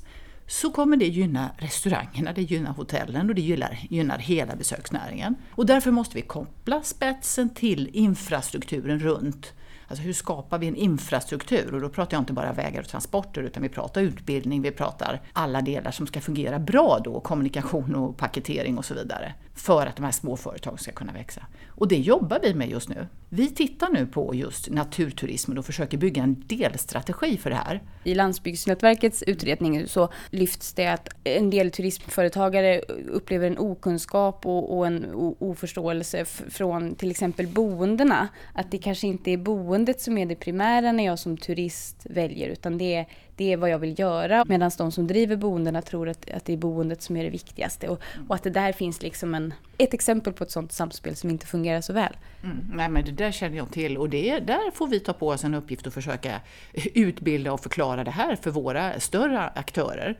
så 0.49 0.71
kommer 0.71 0.97
det 0.97 1.05
gynna 1.05 1.51
restaurangerna, 1.57 2.33
det 2.33 2.41
gynnar 2.41 2.71
hotellen 2.71 3.29
och 3.29 3.35
det 3.35 3.41
gynnar, 3.41 3.79
gynnar 3.89 4.17
hela 4.17 4.55
besöksnäringen. 4.55 5.35
Och 5.51 5.65
därför 5.65 5.91
måste 5.91 6.15
vi 6.15 6.21
koppla 6.21 6.81
spetsen 6.81 7.49
till 7.49 7.89
infrastrukturen 7.93 8.99
runt 8.99 9.53
Alltså 9.89 10.03
hur 10.03 10.13
skapar 10.13 10.57
vi 10.59 10.67
en 10.67 10.75
infrastruktur? 10.75 11.73
Och 11.73 11.81
då 11.81 11.89
pratar 11.89 12.17
jag 12.17 12.21
inte 12.21 12.33
bara 12.33 12.53
vägar 12.53 12.81
och 12.81 12.87
transporter 12.87 13.41
utan 13.41 13.63
vi 13.63 13.69
pratar 13.69 14.01
utbildning, 14.01 14.61
vi 14.61 14.71
pratar 14.71 15.21
alla 15.33 15.61
delar 15.61 15.91
som 15.91 16.07
ska 16.07 16.21
fungera 16.21 16.59
bra 16.59 16.99
då, 17.03 17.19
kommunikation 17.19 17.95
och 17.95 18.17
paketering 18.17 18.77
och 18.77 18.85
så 18.85 18.93
vidare. 18.93 19.33
För 19.55 19.85
att 19.85 19.95
de 19.95 20.05
här 20.05 20.11
små 20.11 20.37
företagen 20.37 20.77
ska 20.77 20.91
kunna 20.91 21.13
växa. 21.13 21.41
Och 21.67 21.87
det 21.87 21.95
jobbar 21.95 22.39
vi 22.43 22.53
med 22.53 22.69
just 22.69 22.89
nu. 22.89 23.07
Vi 23.29 23.49
tittar 23.49 23.89
nu 23.89 24.05
på 24.05 24.35
just 24.35 24.69
naturturismen 24.69 25.57
och 25.57 25.65
försöker 25.65 25.97
bygga 25.97 26.23
en 26.23 26.43
delstrategi 26.47 27.37
för 27.37 27.49
det 27.49 27.55
här. 27.55 27.81
I 28.03 28.15
Landsbygdsnätverkets 28.15 29.23
utredning 29.23 29.87
så 29.87 30.09
lyfts 30.29 30.73
det 30.73 30.87
att 30.87 31.09
en 31.23 31.49
del 31.49 31.71
turismföretagare 31.71 32.79
upplever 33.07 33.47
en 33.47 33.57
okunskap 33.57 34.45
och, 34.45 34.77
och 34.77 34.87
en 34.87 35.05
oförståelse 35.39 36.25
från 36.25 36.95
till 36.95 37.11
exempel 37.11 37.47
boendena. 37.47 38.27
Att 38.53 38.71
det 38.71 38.77
kanske 38.77 39.07
inte 39.07 39.31
är 39.31 39.37
boendet 39.79 40.01
som 40.01 40.17
är 40.17 40.25
det 40.25 40.35
primära 40.35 40.91
när 40.91 41.05
jag 41.05 41.19
som 41.19 41.37
turist 41.37 42.05
väljer 42.09 42.49
utan 42.49 42.77
det 42.77 42.95
är 42.95 43.05
det 43.35 43.53
är 43.53 43.57
vad 43.57 43.69
jag 43.69 43.79
vill 43.79 43.99
göra. 43.99 44.45
Medan 44.47 44.71
de 44.77 44.91
som 44.91 45.07
driver 45.07 45.35
boendena 45.35 45.81
tror 45.81 46.09
att, 46.09 46.29
att 46.29 46.45
det 46.45 46.53
är 46.53 46.57
boendet 46.57 47.01
som 47.01 47.17
är 47.17 47.23
det 47.23 47.29
viktigaste. 47.29 47.87
Och, 47.87 48.01
och 48.27 48.35
att 48.35 48.43
det 48.43 48.49
där 48.49 48.71
finns 48.71 49.01
liksom 49.01 49.35
en, 49.35 49.53
ett 49.77 49.93
exempel 49.93 50.33
på 50.33 50.43
ett 50.43 50.51
sådant 50.51 50.71
samspel 50.71 51.15
som 51.15 51.29
inte 51.29 51.45
fungerar 51.45 51.81
så 51.81 51.93
väl. 51.93 52.17
Mm, 52.43 52.57
nej 52.73 52.89
men 52.89 53.05
det 53.05 53.11
där 53.11 53.31
känner 53.31 53.57
jag 53.57 53.71
till 53.71 53.97
och 53.97 54.09
det, 54.09 54.39
där 54.39 54.71
får 54.71 54.87
vi 54.87 54.99
ta 54.99 55.13
på 55.13 55.27
oss 55.27 55.43
en 55.43 55.53
uppgift 55.53 55.87
att 55.87 55.93
försöka 55.93 56.41
utbilda 56.93 57.53
och 57.53 57.59
förklara 57.59 58.03
det 58.03 58.11
här 58.11 58.35
för 58.35 58.51
våra 58.51 58.99
större 58.99 59.39
aktörer. 59.39 60.17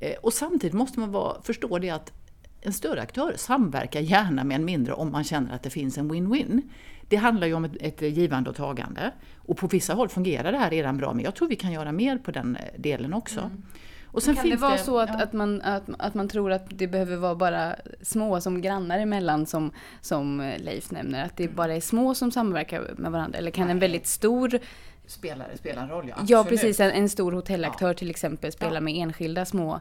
Eh, 0.00 0.14
och 0.22 0.32
samtidigt 0.32 0.74
måste 0.74 1.00
man 1.00 1.12
vara, 1.12 1.42
förstå 1.42 1.78
det 1.78 1.90
att 1.90 2.12
en 2.60 2.72
större 2.72 3.02
aktör 3.02 3.34
samverkar 3.36 4.00
gärna 4.00 4.44
med 4.44 4.54
en 4.54 4.64
mindre 4.64 4.92
om 4.92 5.12
man 5.12 5.24
känner 5.24 5.54
att 5.54 5.62
det 5.62 5.70
finns 5.70 5.98
en 5.98 6.12
win-win. 6.12 6.62
Det 7.08 7.16
handlar 7.16 7.46
ju 7.46 7.54
om 7.54 7.64
ett, 7.64 7.76
ett 7.80 8.02
givande 8.02 8.50
och 8.50 8.56
tagande. 8.56 9.12
Och 9.36 9.56
på 9.56 9.66
vissa 9.66 9.94
håll 9.94 10.08
fungerar 10.08 10.52
det 10.52 10.58
här 10.58 10.70
redan 10.70 10.96
bra, 10.96 11.14
men 11.14 11.24
jag 11.24 11.34
tror 11.34 11.48
vi 11.48 11.56
kan 11.56 11.72
göra 11.72 11.92
mer 11.92 12.18
på 12.18 12.30
den 12.30 12.56
eh, 12.56 12.62
delen 12.80 13.14
också. 13.14 13.40
Mm. 13.40 13.62
Och 14.10 14.22
sen 14.22 14.36
kan 14.36 14.50
det 14.50 14.56
vara 14.56 14.72
det, 14.72 14.78
så 14.78 14.98
att, 14.98 15.08
ja. 15.08 15.22
att, 15.22 15.32
man, 15.32 15.62
att, 15.62 15.82
att 15.98 16.14
man 16.14 16.28
tror 16.28 16.52
att 16.52 16.66
det 16.68 16.86
behöver 16.86 17.16
vara 17.16 17.34
bara 17.34 17.76
små 18.02 18.40
som 18.40 18.60
grannar 18.60 18.98
emellan 18.98 19.46
som, 19.46 19.70
som 20.00 20.40
eh, 20.40 20.62
Leif 20.62 20.90
nämner? 20.90 21.24
Att 21.24 21.36
det 21.36 21.44
mm. 21.44 21.56
bara 21.56 21.74
är 21.74 21.80
små 21.80 22.14
som 22.14 22.30
samverkar 22.30 22.94
med 22.96 23.12
varandra? 23.12 23.38
Eller 23.38 23.50
kan 23.50 23.64
Nej. 23.64 23.72
en 23.72 23.78
väldigt 23.78 24.06
stor 24.06 24.58
spelare 25.06 25.56
spela 25.56 25.82
en 25.82 25.88
roll? 25.88 26.08
Ja, 26.08 26.24
ja 26.26 26.44
precis. 26.44 26.80
En, 26.80 26.90
en 26.90 27.08
stor 27.08 27.32
hotellaktör 27.32 27.88
ja. 27.88 27.94
till 27.94 28.10
exempel 28.10 28.52
spela 28.52 28.74
ja. 28.74 28.80
med 28.80 28.94
enskilda 28.96 29.44
små 29.44 29.80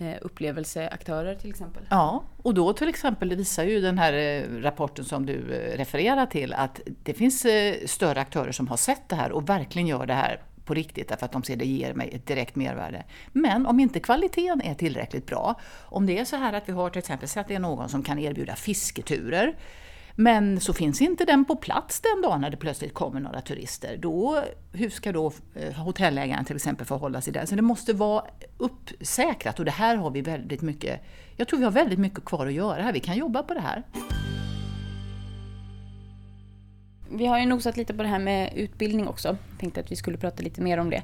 Eh, 0.00 0.16
upplevelseaktörer 0.20 1.34
till 1.34 1.50
exempel. 1.50 1.82
Ja, 1.90 2.22
och 2.42 2.54
då 2.54 2.72
till 2.72 2.88
exempel 2.88 3.36
visar 3.36 3.64
ju 3.64 3.80
den 3.80 3.98
här 3.98 4.12
eh, 4.12 4.62
rapporten 4.62 5.04
som 5.04 5.26
du 5.26 5.54
eh, 5.54 5.76
refererar 5.76 6.26
till 6.26 6.52
att 6.52 6.80
det 7.02 7.14
finns 7.14 7.46
större 7.86 8.20
aktörer 8.20 8.52
som 8.52 8.68
har 8.68 8.76
sett 8.76 9.08
det 9.08 9.16
här 9.16 9.32
och 9.32 9.48
verkligen 9.48 9.88
gör 9.88 10.06
det 10.06 10.14
här 10.14 10.40
på 10.64 10.74
riktigt 10.74 11.08
därför 11.08 11.26
att 11.26 11.32
de 11.32 11.42
ser 11.42 11.56
det 11.56 11.64
ger 11.64 11.94
mig 11.94 12.10
ett 12.12 12.26
direkt 12.26 12.56
mervärde. 12.56 13.04
Men 13.32 13.66
om 13.66 13.80
inte 13.80 14.00
kvaliteten 14.00 14.60
är 14.62 14.74
tillräckligt 14.74 15.26
bra, 15.26 15.60
om 15.80 16.06
det 16.06 16.18
är 16.18 16.24
så 16.24 16.36
här 16.36 16.52
att 16.52 16.68
vi 16.68 16.72
har 16.72 16.90
till 16.90 16.98
exempel, 16.98 17.28
sett 17.28 17.40
att 17.40 17.48
det 17.48 17.54
är 17.54 17.58
någon 17.58 17.88
som 17.88 18.02
kan 18.02 18.18
erbjuda 18.18 18.56
fisketurer 18.56 19.54
men 20.16 20.60
så 20.60 20.72
finns 20.72 21.00
inte 21.00 21.24
den 21.24 21.44
på 21.44 21.56
plats 21.56 22.00
den 22.00 22.22
dagen 22.22 22.40
när 22.40 22.50
det 22.50 22.56
plötsligt 22.56 22.94
kommer 22.94 23.20
några 23.20 23.40
turister. 23.40 23.96
Då, 23.96 24.44
hur 24.72 24.90
ska 24.90 25.12
då 25.12 25.32
eh, 25.54 25.72
hotellägaren 25.72 26.44
till 26.44 26.56
exempel 26.56 26.86
förhålla 26.86 27.20
sig 27.20 27.32
där? 27.32 27.46
Så 27.46 27.54
det 27.54 27.62
måste 27.62 27.92
vara 27.92 28.24
uppsäkrat 28.58 29.58
och 29.58 29.64
det 29.64 29.70
här 29.70 29.96
har 29.96 30.10
vi 30.10 30.20
väldigt 30.20 30.62
mycket, 30.62 31.00
jag 31.36 31.48
tror 31.48 31.58
vi 31.58 31.64
har 31.64 31.72
väldigt 31.72 31.98
mycket 31.98 32.24
kvar 32.24 32.46
att 32.46 32.52
göra 32.52 32.82
här. 32.82 32.92
Vi 32.92 33.00
kan 33.00 33.16
jobba 33.16 33.42
på 33.42 33.54
det 33.54 33.60
här. 33.60 33.82
Vi 37.12 37.26
har 37.26 37.38
ju 37.38 37.46
nosat 37.46 37.76
lite 37.76 37.94
på 37.94 38.02
det 38.02 38.08
här 38.08 38.18
med 38.18 38.52
utbildning 38.54 39.08
också. 39.08 39.36
Tänkte 39.58 39.80
att 39.80 39.92
vi 39.92 39.96
skulle 39.96 40.18
prata 40.18 40.42
lite 40.42 40.60
mer 40.60 40.78
om 40.78 40.90
det. 40.90 41.02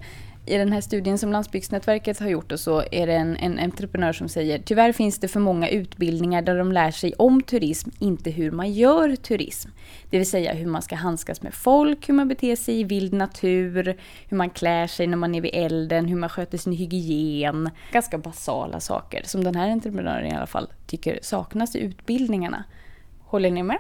I 0.49 0.57
den 0.57 0.73
här 0.73 0.81
studien 0.81 1.19
som 1.19 1.33
Landsbygdsnätverket 1.33 2.19
har 2.19 2.29
gjort 2.29 2.53
och 2.53 2.61
så 2.61 2.83
är 2.93 3.07
det 3.07 3.15
en, 3.15 3.37
en 3.37 3.59
entreprenör 3.59 4.13
som 4.13 4.29
säger 4.29 4.59
tyvärr 4.59 4.93
finns 4.93 5.19
det 5.19 5.29
för 5.29 5.41
många 5.41 5.69
utbildningar 5.69 6.43
där 6.43 6.59
de 6.59 6.73
lär 6.73 6.91
sig 6.91 7.15
om 7.19 7.43
turism, 7.43 7.91
inte 7.99 8.31
hur 8.31 8.51
man 8.51 8.73
gör 8.73 9.17
turism. 9.17 9.71
Det 10.11 10.19
vill 10.19 10.31
säga 10.31 10.55
hur 10.55 10.67
man 10.67 10.83
ska 10.83 10.97
handskas 10.97 11.43
med 11.43 11.55
folk, 11.55 12.09
hur 12.09 12.15
man 12.15 12.29
beter 12.29 12.57
sig 12.57 12.81
i 12.81 12.85
vild 12.85 13.13
natur, 13.13 13.97
hur 14.29 14.37
man 14.37 14.51
klär 14.51 14.87
sig 14.87 15.07
när 15.07 15.17
man 15.17 15.35
är 15.35 15.41
vid 15.41 15.55
elden, 15.55 16.09
hur 16.09 16.17
man 16.17 16.29
sköter 16.29 16.59
sin 16.59 16.73
hygien. 16.73 17.71
Ganska 17.93 18.19
basala 18.19 18.81
saker 18.81 19.23
som 19.25 19.45
den 19.45 19.55
här 19.55 19.71
entreprenören 19.71 20.27
i 20.27 20.35
alla 20.35 20.47
fall 20.47 20.69
tycker 20.87 21.19
saknas 21.23 21.77
i 21.77 21.79
utbildningarna. 21.79 22.65
Håller 23.21 23.51
ni 23.51 23.63
med? 23.63 23.79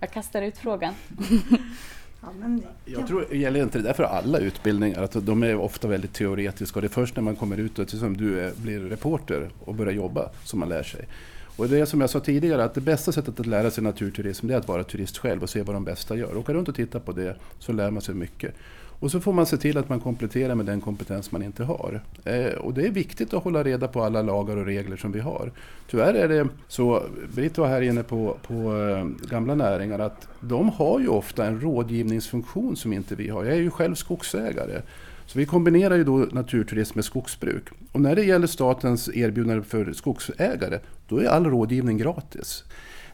Jag 0.00 0.10
kastar 0.10 0.42
ut 0.42 0.58
frågan. 0.58 0.94
Ja, 2.22 2.28
men... 2.40 2.62
Jag 2.84 3.06
tror 3.06 3.34
gäller 3.34 3.62
inte 3.62 3.78
det 3.78 3.84
där 3.84 3.92
för 3.92 4.02
alla 4.02 4.38
utbildningar, 4.38 5.02
att 5.02 5.26
de 5.26 5.42
är 5.42 5.56
ofta 5.56 5.88
väldigt 5.88 6.12
teoretiska 6.12 6.78
och 6.78 6.82
det 6.82 6.86
är 6.86 6.88
först 6.88 7.16
när 7.16 7.22
man 7.22 7.36
kommer 7.36 7.56
ut 7.56 7.78
och 7.78 7.90
som 7.90 8.16
du 8.16 8.40
är, 8.40 8.52
blir 8.56 8.80
reporter 8.80 9.50
och 9.64 9.74
börjar 9.74 9.92
jobba 9.92 10.30
som 10.44 10.60
man 10.60 10.68
lär 10.68 10.82
sig. 10.82 11.08
Och 11.56 11.68
det 11.68 11.78
är 11.78 11.84
som 11.84 12.00
jag 12.00 12.10
sa 12.10 12.20
tidigare, 12.20 12.64
att 12.64 12.74
det 12.74 12.80
bästa 12.80 13.12
sättet 13.12 13.40
att 13.40 13.46
lära 13.46 13.70
sig 13.70 13.84
naturturism 13.84 14.46
det 14.46 14.54
är 14.54 14.58
att 14.58 14.68
vara 14.68 14.84
turist 14.84 15.18
själv 15.18 15.42
och 15.42 15.50
se 15.50 15.62
vad 15.62 15.76
de 15.76 15.84
bästa 15.84 16.16
gör. 16.16 16.36
Åka 16.36 16.54
runt 16.54 16.68
och 16.68 16.74
titta 16.74 17.00
på 17.00 17.12
det 17.12 17.36
så 17.58 17.72
lär 17.72 17.90
man 17.90 18.02
sig 18.02 18.14
mycket. 18.14 18.54
Och 19.02 19.10
så 19.10 19.20
får 19.20 19.32
man 19.32 19.46
se 19.46 19.56
till 19.56 19.78
att 19.78 19.88
man 19.88 20.00
kompletterar 20.00 20.54
med 20.54 20.66
den 20.66 20.80
kompetens 20.80 21.32
man 21.32 21.42
inte 21.42 21.64
har. 21.64 22.00
Eh, 22.24 22.52
och 22.52 22.74
det 22.74 22.86
är 22.86 22.90
viktigt 22.90 23.34
att 23.34 23.44
hålla 23.44 23.64
reda 23.64 23.88
på 23.88 24.02
alla 24.02 24.22
lagar 24.22 24.56
och 24.56 24.66
regler 24.66 24.96
som 24.96 25.12
vi 25.12 25.20
har. 25.20 25.52
Tyvärr 25.90 26.14
är 26.14 26.28
det 26.28 26.48
så, 26.68 27.02
Britt 27.34 27.58
var 27.58 27.68
här 27.68 27.82
inne 27.82 28.02
på, 28.02 28.36
på 28.46 28.54
eh, 28.54 29.28
gamla 29.30 29.54
näringar, 29.54 29.98
att 29.98 30.28
de 30.40 30.68
har 30.68 31.00
ju 31.00 31.08
ofta 31.08 31.46
en 31.46 31.60
rådgivningsfunktion 31.60 32.76
som 32.76 32.92
inte 32.92 33.14
vi 33.14 33.28
har. 33.28 33.44
Jag 33.44 33.54
är 33.54 33.60
ju 33.60 33.70
själv 33.70 33.94
skogsägare. 33.94 34.82
Så 35.26 35.38
vi 35.38 35.46
kombinerar 35.46 35.96
ju 35.96 36.04
då 36.04 36.16
naturturism 36.16 36.98
med 36.98 37.04
skogsbruk. 37.04 37.64
Och 37.92 38.00
när 38.00 38.16
det 38.16 38.24
gäller 38.24 38.46
statens 38.46 39.08
erbjudande 39.14 39.62
för 39.62 39.92
skogsägare, 39.92 40.78
då 41.08 41.18
är 41.18 41.26
all 41.26 41.46
rådgivning 41.46 41.98
gratis. 41.98 42.64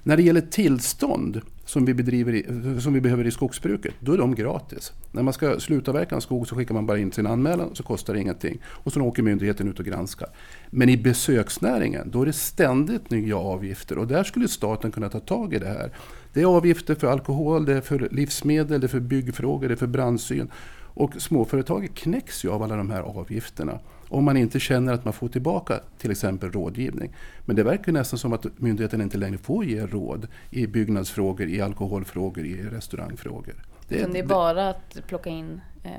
När 0.03 0.17
det 0.17 0.23
gäller 0.23 0.41
tillstånd 0.41 1.41
som 1.65 1.85
vi, 1.85 1.95
bedriver 1.95 2.35
i, 2.35 2.47
som 2.81 2.93
vi 2.93 3.01
behöver 3.01 3.27
i 3.27 3.31
skogsbruket, 3.31 3.95
då 4.01 4.13
är 4.13 4.19
de 4.19 4.35
gratis. 4.35 4.93
När 5.13 5.23
man 5.23 5.33
ska 5.33 5.61
slutavverka 5.61 6.15
en 6.15 6.21
skog 6.21 6.49
så 6.49 6.57
skickar 6.57 6.75
man 6.75 6.87
bara 6.87 6.99
in 6.99 7.13
sin 7.13 7.27
anmälan 7.27 7.75
så 7.75 7.83
kostar 7.83 8.15
det 8.15 8.21
ingenting. 8.21 8.59
Och 8.65 8.93
så 8.93 9.01
åker 9.01 9.23
myndigheten 9.23 9.69
ut 9.69 9.79
och 9.79 9.85
granskar. 9.85 10.29
Men 10.71 10.89
i 10.89 10.97
besöksnäringen, 10.97 12.11
då 12.11 12.23
är 12.23 12.27
det 12.27 12.33
ständigt 12.33 13.11
nya 13.11 13.37
avgifter 13.37 13.99
och 13.99 14.07
där 14.07 14.25
skulle 14.25 14.49
staten 14.49 14.93
kunna 14.93 15.09
ta 15.09 15.21
tag 15.21 15.55
i 15.55 15.59
det 15.59 15.69
här. 15.69 15.91
Det 16.33 16.41
är 16.41 16.47
avgifter 16.47 16.95
för 16.95 17.07
alkohol, 17.07 17.65
det 17.65 17.75
är 17.75 17.81
för 17.81 18.09
livsmedel, 18.11 18.81
det 18.81 18.87
är 18.87 18.89
för 18.89 19.01
byggfrågor, 19.01 19.69
det 19.69 19.75
är 19.75 19.77
för 19.77 19.87
brandsyn. 19.87 20.51
Och 20.99 21.23
småföretaget 21.23 21.95
knäcks 21.95 22.45
ju 22.45 22.51
av 22.51 22.63
alla 22.63 22.77
de 22.77 22.91
här 22.91 23.01
avgifterna 23.01 23.79
om 24.09 24.25
man 24.25 24.37
inte 24.37 24.61
känner 24.61 24.93
att 24.93 25.05
man 25.05 25.13
får 25.13 25.29
tillbaka 25.29 25.81
till 25.99 26.11
exempel 26.11 26.53
rådgivning. 26.53 27.15
Men 27.45 27.57
det 27.57 27.63
verkar 27.63 27.93
nästan 27.93 28.19
som 28.19 28.33
att 28.33 28.47
myndigheten 28.57 29.01
inte 29.01 29.19
längre 29.19 29.39
får 29.39 29.65
ge 29.65 29.87
råd 29.87 30.29
i 30.51 30.67
byggnadsfrågor, 30.67 31.49
i 31.49 31.61
alkoholfrågor, 31.61 32.47
i 32.47 32.63
restaurangfrågor. 32.63 33.55
Det, 33.89 34.01
är, 34.01 34.09
det 34.09 34.19
är 34.19 34.27
bara 34.27 34.69
att 34.69 34.99
plocka 35.07 35.31
in 35.31 35.61
eh, 35.85 35.91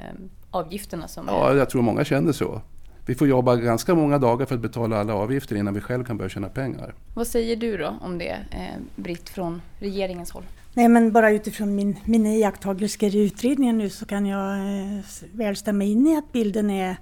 avgifterna 0.51 1.07
som 1.07 1.25
Ja, 1.27 1.55
jag 1.55 1.69
tror 1.69 1.81
många 1.81 2.03
känner 2.05 2.31
så. 2.31 2.61
Vi 3.05 3.15
får 3.15 3.27
jobba 3.27 3.55
ganska 3.55 3.95
många 3.95 4.17
dagar 4.17 4.45
för 4.45 4.55
att 4.55 4.61
betala 4.61 4.99
alla 4.99 5.13
avgifter 5.13 5.55
innan 5.55 5.73
vi 5.73 5.81
själv 5.81 6.03
kan 6.03 6.17
börja 6.17 6.29
tjäna 6.29 6.49
pengar. 6.49 6.93
Vad 7.13 7.27
säger 7.27 7.55
du 7.55 7.77
då 7.77 7.93
om 8.01 8.17
det, 8.17 8.37
eh, 8.51 8.81
Britt, 8.95 9.29
från 9.29 9.61
regeringens 9.79 10.31
håll? 10.31 10.43
Nej, 10.73 10.87
men 10.87 11.11
bara 11.11 11.31
utifrån 11.31 11.75
min, 11.75 11.95
mina 12.05 12.29
iakttagelser 12.29 13.15
i 13.15 13.25
utredningen 13.25 13.77
nu 13.77 13.89
så 13.89 14.05
kan 14.05 14.25
jag 14.25 14.57
eh, 14.57 14.99
väl 15.31 15.55
stämma 15.55 15.83
in 15.83 16.07
i 16.07 16.17
att 16.17 16.31
bilden 16.31 16.69
är... 16.69 16.97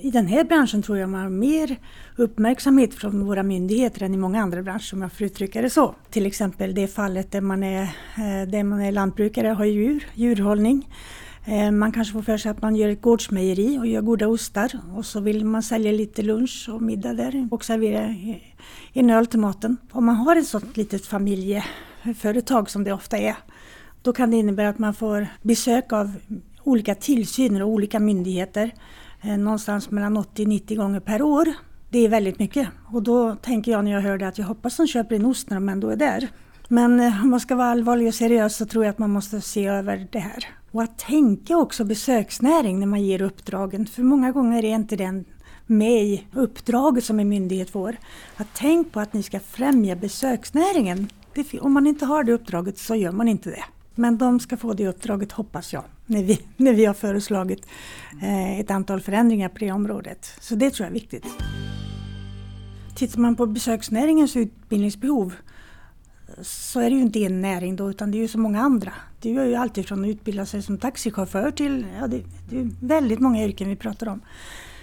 I 0.00 0.10
den 0.10 0.26
här 0.26 0.44
branschen 0.44 0.82
tror 0.82 0.98
jag 0.98 1.08
man 1.08 1.20
har 1.20 1.30
mer 1.30 1.76
uppmärksamhet 2.16 2.94
från 2.94 3.26
våra 3.26 3.42
myndigheter 3.42 4.02
än 4.02 4.14
i 4.14 4.16
många 4.16 4.42
andra 4.42 4.62
branscher 4.62 4.94
om 4.94 5.02
jag 5.02 5.12
får 5.12 5.26
uttrycka 5.26 5.62
det 5.62 5.70
så. 5.70 5.94
Till 6.10 6.26
exempel 6.26 6.74
det 6.74 6.88
fallet 6.88 7.30
där 7.32 7.40
man 7.40 7.62
är, 7.62 7.82
eh, 7.82 8.48
där 8.48 8.64
man 8.64 8.80
är 8.80 8.92
lantbrukare 8.92 9.50
och 9.50 9.56
har 9.56 9.64
djur, 9.64 10.06
djurhållning. 10.14 10.88
Eh, 11.44 11.70
man 11.70 11.92
kanske 11.92 12.12
får 12.12 12.22
för 12.22 12.36
sig 12.36 12.50
att 12.50 12.62
man 12.62 12.76
gör 12.76 12.88
ett 12.88 13.02
gårdsmejeri 13.02 13.78
och 13.78 13.86
gör 13.86 14.02
goda 14.02 14.28
ostar 14.28 14.70
och 14.96 15.06
så 15.06 15.20
vill 15.20 15.44
man 15.44 15.62
sälja 15.62 15.92
lite 15.92 16.22
lunch 16.22 16.68
och 16.72 16.82
middag 16.82 17.12
där 17.12 17.48
och 17.50 17.64
servera 17.64 18.14
en 18.92 19.10
öl 19.10 19.26
till 19.26 19.40
maten. 19.40 19.76
Om 19.92 20.04
man 20.04 20.16
har 20.16 20.36
ett 20.36 20.46
sådant 20.46 20.76
litet 20.76 21.06
familje 21.06 21.64
företag 22.18 22.70
som 22.70 22.84
det 22.84 22.92
ofta 22.92 23.18
är, 23.18 23.36
då 24.02 24.12
kan 24.12 24.30
det 24.30 24.36
innebära 24.36 24.68
att 24.68 24.78
man 24.78 24.94
får 24.94 25.26
besök 25.42 25.92
av 25.92 26.12
olika 26.64 26.94
tillsyner 26.94 27.62
och 27.62 27.68
olika 27.68 28.00
myndigheter 28.00 28.74
eh, 29.20 29.36
någonstans 29.38 29.90
mellan 29.90 30.18
80-90 30.18 30.76
gånger 30.76 31.00
per 31.00 31.22
år. 31.22 31.48
Det 31.90 31.98
är 31.98 32.08
väldigt 32.08 32.38
mycket 32.38 32.68
och 32.92 33.02
då 33.02 33.34
tänker 33.34 33.72
jag 33.72 33.84
när 33.84 33.90
jag 33.90 34.00
hör 34.00 34.18
det 34.18 34.28
att 34.28 34.38
jag 34.38 34.46
hoppas 34.46 34.76
de 34.76 34.86
köper 34.86 35.16
en 35.16 35.24
ost 35.24 35.50
när 35.50 35.56
de 35.56 35.68
ändå 35.68 35.90
är 35.90 35.96
där. 35.96 36.28
Men 36.68 37.00
eh, 37.00 37.22
om 37.22 37.30
man 37.30 37.40
ska 37.40 37.54
vara 37.54 37.68
allvarlig 37.68 38.08
och 38.08 38.14
seriös 38.14 38.56
så 38.56 38.66
tror 38.66 38.84
jag 38.84 38.92
att 38.92 38.98
man 38.98 39.10
måste 39.10 39.40
se 39.40 39.66
över 39.66 40.08
det 40.12 40.18
här. 40.18 40.44
Och 40.70 40.82
att 40.82 40.98
tänka 40.98 41.56
också 41.56 41.84
besöksnäring 41.84 42.80
när 42.80 42.86
man 42.86 43.02
ger 43.02 43.22
uppdragen, 43.22 43.86
för 43.86 44.02
många 44.02 44.32
gånger 44.32 44.64
är 44.64 44.74
inte 44.74 44.96
den 44.96 45.24
med 45.66 46.02
i 46.02 46.24
uppdraget 46.32 47.04
som 47.04 47.20
en 47.20 47.28
myndighet 47.28 47.70
får. 47.70 47.96
Att 48.36 48.46
tänk 48.54 48.92
på 48.92 49.00
att 49.00 49.12
ni 49.12 49.22
ska 49.22 49.40
främja 49.40 49.96
besöksnäringen 49.96 51.08
om 51.60 51.72
man 51.72 51.86
inte 51.86 52.04
har 52.04 52.24
det 52.24 52.32
uppdraget 52.32 52.78
så 52.78 52.94
gör 52.94 53.12
man 53.12 53.28
inte 53.28 53.50
det. 53.50 53.64
Men 53.94 54.18
de 54.18 54.40
ska 54.40 54.56
få 54.56 54.72
det 54.72 54.88
uppdraget 54.88 55.32
hoppas 55.32 55.72
jag, 55.72 55.84
när 56.06 56.22
vi, 56.22 56.40
när 56.56 56.74
vi 56.74 56.84
har 56.84 56.94
föreslagit 56.94 57.66
eh, 58.22 58.60
ett 58.60 58.70
antal 58.70 59.00
förändringar 59.00 59.48
på 59.48 59.58
det 59.58 59.72
området. 59.72 60.32
Så 60.40 60.54
det 60.54 60.70
tror 60.70 60.84
jag 60.84 60.90
är 60.90 61.00
viktigt. 61.00 61.26
Tittar 62.96 63.20
man 63.20 63.36
på 63.36 63.46
besöksnäringens 63.46 64.36
utbildningsbehov 64.36 65.34
så 66.42 66.80
är 66.80 66.90
det 66.90 66.96
ju 66.96 67.02
inte 67.02 67.18
en 67.18 67.40
näring 67.40 67.76
då 67.76 67.90
utan 67.90 68.10
det 68.10 68.18
är 68.18 68.20
ju 68.20 68.28
så 68.28 68.38
många 68.38 68.60
andra. 68.60 68.92
Det 69.20 69.36
är 69.36 69.44
ju 69.44 69.54
alltid 69.54 69.88
från 69.88 70.04
att 70.04 70.08
utbilda 70.08 70.46
sig 70.46 70.62
som 70.62 70.78
taxichaufför 70.78 71.50
till, 71.50 71.86
ja 72.00 72.06
det, 72.06 72.22
det 72.50 72.60
är 72.60 72.70
väldigt 72.80 73.20
många 73.20 73.44
yrken 73.44 73.68
vi 73.68 73.76
pratar 73.76 74.08
om. 74.08 74.20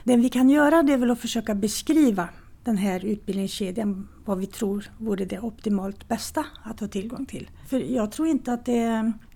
Det 0.04 0.16
vi 0.16 0.30
kan 0.30 0.50
göra 0.50 0.84
det 0.84 0.94
är 0.94 0.98
väl 0.98 1.12
att 1.12 1.20
försöka 1.20 1.56
beskriva 1.56 2.30
den 2.67 2.77
här 2.77 3.05
utbildningskedjan, 3.05 4.07
vad 4.25 4.38
vi 4.38 4.45
tror 4.45 4.91
vore 4.97 5.25
det 5.25 5.39
optimalt 5.39 6.07
bästa 6.07 6.45
att 6.63 6.79
ha 6.79 6.88
tillgång 6.88 7.25
till. 7.25 7.50
För 7.67 7.79
jag 7.79 8.12
tror 8.12 8.27
inte 8.27 8.53
att 8.53 8.65
det 8.65 8.77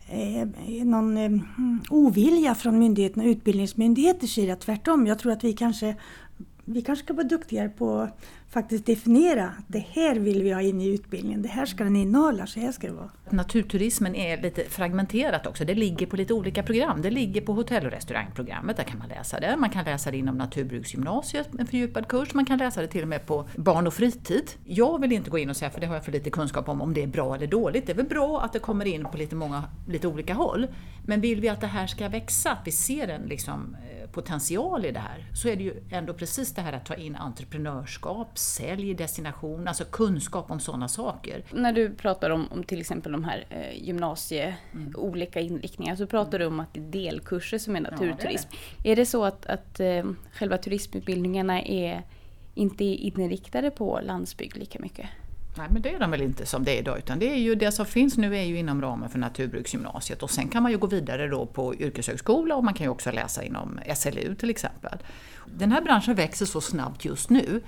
är 0.09 0.85
någon 0.85 1.17
mm, 1.17 1.41
ovilja 1.89 2.55
från 2.55 2.79
myndigheterna, 2.79 3.25
utbildningsmyndigheters 3.25 4.35
sida. 4.35 4.55
Tvärtom, 4.55 5.07
jag 5.07 5.19
tror 5.19 5.31
att 5.31 5.43
vi 5.43 5.53
kanske 5.53 5.95
vi 6.65 6.82
kanske 6.82 7.06
ska 7.06 7.13
vara 7.13 7.27
duktigare 7.27 7.70
på 7.70 8.00
att 8.00 8.25
faktiskt 8.50 8.86
definiera 8.86 9.53
det 9.68 9.86
här 9.91 10.15
vill 10.15 10.44
vi 10.44 10.51
ha 10.51 10.62
in 10.62 10.82
i 10.82 10.88
utbildningen, 10.88 11.41
det 11.41 11.50
här 11.50 11.65
ska 11.65 11.84
den 11.84 11.96
innehålla, 11.96 12.48
så 12.48 12.60
här 12.60 12.72
ska 12.72 12.88
det 12.88 12.94
vara. 12.94 13.10
Naturturismen 13.30 14.15
är 14.15 14.41
lite 14.41 14.63
fragmenterat 14.63 15.48
också, 15.48 15.65
det 15.65 15.74
ligger 15.74 16.06
på 16.06 16.15
lite 16.15 16.34
olika 16.34 16.63
program. 16.63 17.01
Det 17.01 17.10
ligger 17.10 17.41
på 17.41 17.53
hotell 17.53 17.86
och 17.86 17.91
restaurangprogrammet, 17.91 18.77
där 18.77 18.84
kan 18.84 19.00
man 19.00 19.08
läsa 19.08 19.39
det. 19.39 19.58
Man 19.58 19.70
kan 19.70 19.86
läsa 19.86 20.12
det 20.12 20.18
inom 20.18 20.38
naturbruksgymnasiet, 20.38 21.50
en 21.60 21.68
fördjupad 21.68 22.08
kurs. 22.08 22.34
Man 22.34 22.46
kan 22.46 22.58
läsa 22.58 22.82
det 22.82 22.88
till 22.88 23.01
och 23.01 23.08
med 23.08 23.25
på 23.25 23.48
barn 23.56 23.88
och 23.88 23.94
fritid. 23.94 24.51
Jag 24.63 25.01
vill 25.01 25.12
inte 25.12 25.30
gå 25.30 25.38
in 25.38 25.50
och 25.50 25.58
säga, 25.58 25.72
för 25.72 25.82
det 25.82 25.88
har 25.88 25.96
jag 25.96 26.06
för 26.06 26.12
lite 26.12 26.30
kunskap 26.30 26.70
om, 26.70 26.82
om 26.82 26.94
det 26.94 27.03
är 27.03 27.08
bra 27.08 27.36
eller 27.36 27.48
dåligt. 27.48 27.86
Det 27.86 27.91
är 27.91 27.96
väl 27.96 28.06
bra 28.06 28.41
att 28.41 28.53
det 28.53 28.60
kommer 28.60 28.86
in 28.86 29.06
på 29.06 29.18
lite, 29.18 29.36
många, 29.36 29.63
lite 29.88 30.08
olika 30.08 30.34
håll. 30.34 30.68
Men 31.06 31.22
vill 31.22 31.41
vi 31.41 31.50
att 31.50 31.62
det 31.62 31.68
här 31.68 31.88
ska 31.88 32.10
växa, 32.10 32.51
att 32.51 32.62
vi 32.65 32.72
ser 32.72 33.08
en 33.08 33.22
liksom, 33.22 33.75
eh, 33.75 34.00
potential 34.12 34.86
i 34.86 34.91
det 34.91 35.00
här, 35.00 35.25
så 35.34 35.48
är 35.48 35.56
det 35.56 35.63
ju 35.63 35.74
ändå 35.89 36.13
precis 36.13 36.53
det 36.53 36.62
här 36.62 36.74
att 36.74 36.86
ta 36.86 36.96
in 36.96 37.15
entreprenörskap, 37.15 38.38
sälj, 38.38 38.94
destination, 38.94 39.68
alltså 39.68 39.86
kunskap 39.86 40.51
om 40.51 40.60
sådana 40.60 40.88
saker. 40.88 41.44
När 41.51 41.74
du 41.74 41.96
pratar 41.96 42.30
om, 42.30 42.48
om 42.51 42.63
till 42.63 42.80
exempel 42.80 43.12
de 43.12 43.24
här 43.24 43.46
eh, 43.50 43.84
gymnasie, 43.84 44.56
mm. 44.74 44.94
olika 44.96 45.39
inriktningar, 45.39 45.96
så 45.96 46.08
pratar 46.08 46.39
du 46.39 46.46
om 46.46 46.60
att 46.60 46.74
det 46.74 46.80
är 46.80 46.84
delkurser 46.84 47.58
som 47.58 47.75
är 47.75 47.80
naturturism. 47.80 48.50
Ja, 48.51 48.58
det 48.77 48.77
är, 48.77 48.84
det. 48.84 48.91
är, 48.91 48.96
det 48.96 49.06
så 49.06 49.24
att, 49.24 49.46
att 49.46 49.80
eh, 49.80 50.06
själva 50.34 50.58
turismutbildningarna 50.58 51.62
är 51.62 52.03
inte 52.53 52.84
inriktade 52.84 53.72
på 53.72 54.00
landsbygd 54.03 54.58
lika 54.58 54.80
mycket? 54.80 55.06
Nej, 55.58 55.67
men 55.72 55.81
det 55.81 55.93
är 55.93 56.00
de 56.00 56.12
väl 56.12 56.22
inte 56.22 56.46
som 56.46 56.63
det 56.63 56.72
är 56.72 56.79
idag, 56.79 56.98
utan 56.98 57.20
det 57.20 57.31
är 57.31 57.38
ju 57.38 57.55
det 57.55 57.72
som 57.72 57.86
finns 57.86 58.17
nu 58.17 58.38
är 58.38 58.43
ju 58.43 58.58
inom 58.58 58.81
ramen 58.81 59.10
för 59.10 59.20
naturbruksgymnasiet 59.20 60.24
och 60.24 60.31
sen 60.31 60.48
kan 60.48 60.63
man 60.63 60.72
ju 60.72 60.77
gå 60.77 60.88
vidare 60.88 61.27
då 61.27 61.46
på 61.46 61.75
yrkeshögskola 61.75 62.55
och 62.55 62.63
man 62.63 62.74
kan 62.74 62.86
ju 62.86 62.89
också 62.89 63.12
läsa 63.12 63.43
inom 63.43 63.79
SLU 63.96 64.36
till 64.36 64.50
exempel. 64.50 64.98
Den 65.46 65.72
här 65.72 65.81
branschen 65.81 66.15
växer 66.15 66.46
så 66.46 66.62
snabbt 66.62 67.05
just 67.05 67.29
nu 67.29 67.62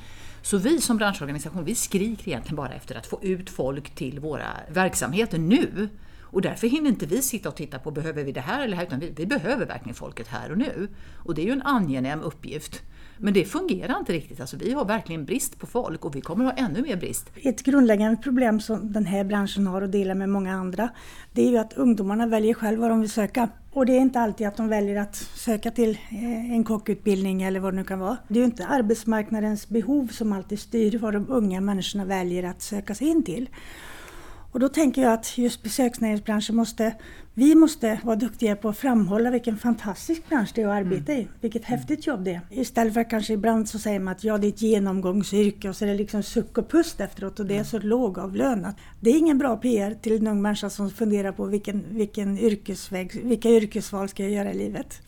så 0.43 0.57
vi 0.57 0.81
som 0.81 0.97
branschorganisation, 0.97 1.65
vi 1.65 1.75
skriker 1.75 2.27
egentligen 2.27 2.55
bara 2.55 2.73
efter 2.73 2.95
att 2.95 3.05
få 3.05 3.19
ut 3.21 3.49
folk 3.49 3.95
till 3.95 4.19
våra 4.19 4.47
verksamheter 4.69 5.37
nu. 5.37 5.89
Och 6.21 6.41
därför 6.41 6.67
hinner 6.67 6.89
inte 6.89 7.05
vi 7.05 7.21
sitta 7.21 7.49
och 7.49 7.55
titta 7.55 7.79
på, 7.79 7.91
behöver 7.91 8.23
vi 8.23 8.31
det 8.31 8.41
här 8.41 8.63
eller 8.63 8.71
det 8.71 8.75
här? 8.75 8.85
Utan 8.85 8.99
vi, 8.99 9.13
vi 9.15 9.25
behöver 9.25 9.65
verkligen 9.65 9.95
folket 9.95 10.27
här 10.27 10.51
och 10.51 10.57
nu. 10.57 10.87
Och 11.15 11.35
det 11.35 11.41
är 11.41 11.45
ju 11.45 11.51
en 11.51 11.61
angenäm 11.61 12.21
uppgift. 12.21 12.81
Men 13.23 13.33
det 13.33 13.45
fungerar 13.45 13.99
inte 13.99 14.13
riktigt. 14.13 14.39
Alltså, 14.39 14.57
vi 14.57 14.71
har 14.71 14.85
verkligen 14.85 15.25
brist 15.25 15.59
på 15.59 15.67
folk 15.67 16.05
och 16.05 16.15
vi 16.15 16.21
kommer 16.21 16.45
att 16.45 16.59
ha 16.59 16.65
ännu 16.65 16.81
mer 16.81 16.97
brist. 16.97 17.29
Ett 17.35 17.63
grundläggande 17.63 18.17
problem 18.17 18.59
som 18.59 18.93
den 18.93 19.05
här 19.05 19.23
branschen 19.23 19.67
har 19.67 19.81
och 19.81 19.89
delar 19.89 20.15
med 20.15 20.29
många 20.29 20.53
andra, 20.53 20.89
det 21.31 21.41
är 21.41 21.49
ju 21.49 21.57
att 21.57 21.73
ungdomarna 21.73 22.27
väljer 22.27 22.53
själva 22.53 22.81
vad 22.81 22.91
de 22.91 23.01
vill 23.01 23.09
söka. 23.09 23.49
Och 23.71 23.85
det 23.85 23.93
är 23.93 23.99
inte 23.99 24.19
alltid 24.19 24.47
att 24.47 24.57
de 24.57 24.67
väljer 24.67 25.01
att 25.01 25.15
söka 25.15 25.71
till 25.71 25.89
eh, 25.89 26.51
en 26.51 26.63
kockutbildning 26.63 27.43
eller 27.43 27.59
vad 27.59 27.73
det 27.73 27.77
nu 27.77 27.83
kan 27.83 27.99
vara. 27.99 28.17
Det 28.27 28.33
är 28.33 28.39
ju 28.39 28.45
inte 28.45 28.65
arbetsmarknadens 28.65 29.69
behov 29.69 30.07
som 30.07 30.33
alltid 30.33 30.59
styr 30.59 30.97
vad 30.97 31.13
de 31.13 31.25
unga 31.29 31.61
människorna 31.61 32.05
väljer 32.05 32.43
att 32.43 32.61
söka 32.61 32.95
sig 32.95 33.07
in 33.07 33.23
till. 33.23 33.49
Och 34.53 34.59
då 34.59 34.69
tänker 34.69 35.01
jag 35.01 35.13
att 35.13 35.37
just 35.37 35.63
besöksnäringsbranschen 35.63 36.55
måste, 36.55 36.95
vi 37.33 37.55
måste 37.55 37.99
vara 38.03 38.15
duktiga 38.15 38.55
på 38.55 38.69
att 38.69 38.77
framhålla 38.77 39.31
vilken 39.31 39.57
fantastisk 39.57 40.29
bransch 40.29 40.51
det 40.55 40.61
är 40.61 40.67
att 40.67 40.73
arbeta 40.73 41.11
mm. 41.11 41.23
i. 41.23 41.27
Vilket 41.41 41.65
häftigt 41.65 42.07
jobb 42.07 42.23
det 42.23 42.31
är. 42.31 42.41
Istället 42.49 42.93
för 42.93 43.01
att 43.01 43.09
kanske 43.09 43.33
ibland 43.33 43.69
så 43.69 43.79
säger 43.79 43.99
man 43.99 44.11
att 44.11 44.23
ja, 44.23 44.37
det 44.37 44.47
är 44.47 44.49
ett 44.49 44.61
genomgångsyrke 44.61 45.69
och 45.69 45.75
så 45.75 45.85
är 45.85 45.89
det 45.89 45.95
liksom 45.95 46.23
suck 46.23 46.57
och 46.57 46.69
pust 46.69 46.99
efteråt 46.99 47.39
och 47.39 47.45
det 47.45 47.57
är 47.57 47.63
så 47.63 47.79
lågavlönat. 47.79 48.75
Det 49.01 49.09
är 49.09 49.17
ingen 49.17 49.37
bra 49.37 49.57
PR 49.57 49.93
till 50.01 50.13
en 50.13 50.27
ung 50.27 50.41
människa 50.41 50.69
som 50.69 50.89
funderar 50.89 51.31
på 51.31 51.45
vilken, 51.45 51.83
vilken 51.89 52.37
yrkesväg, 52.37 53.21
vilka 53.23 53.49
yrkesval 53.49 54.09
ska 54.09 54.23
jag 54.23 54.31
göra 54.31 54.51
i 54.51 54.57
livet. 54.57 55.01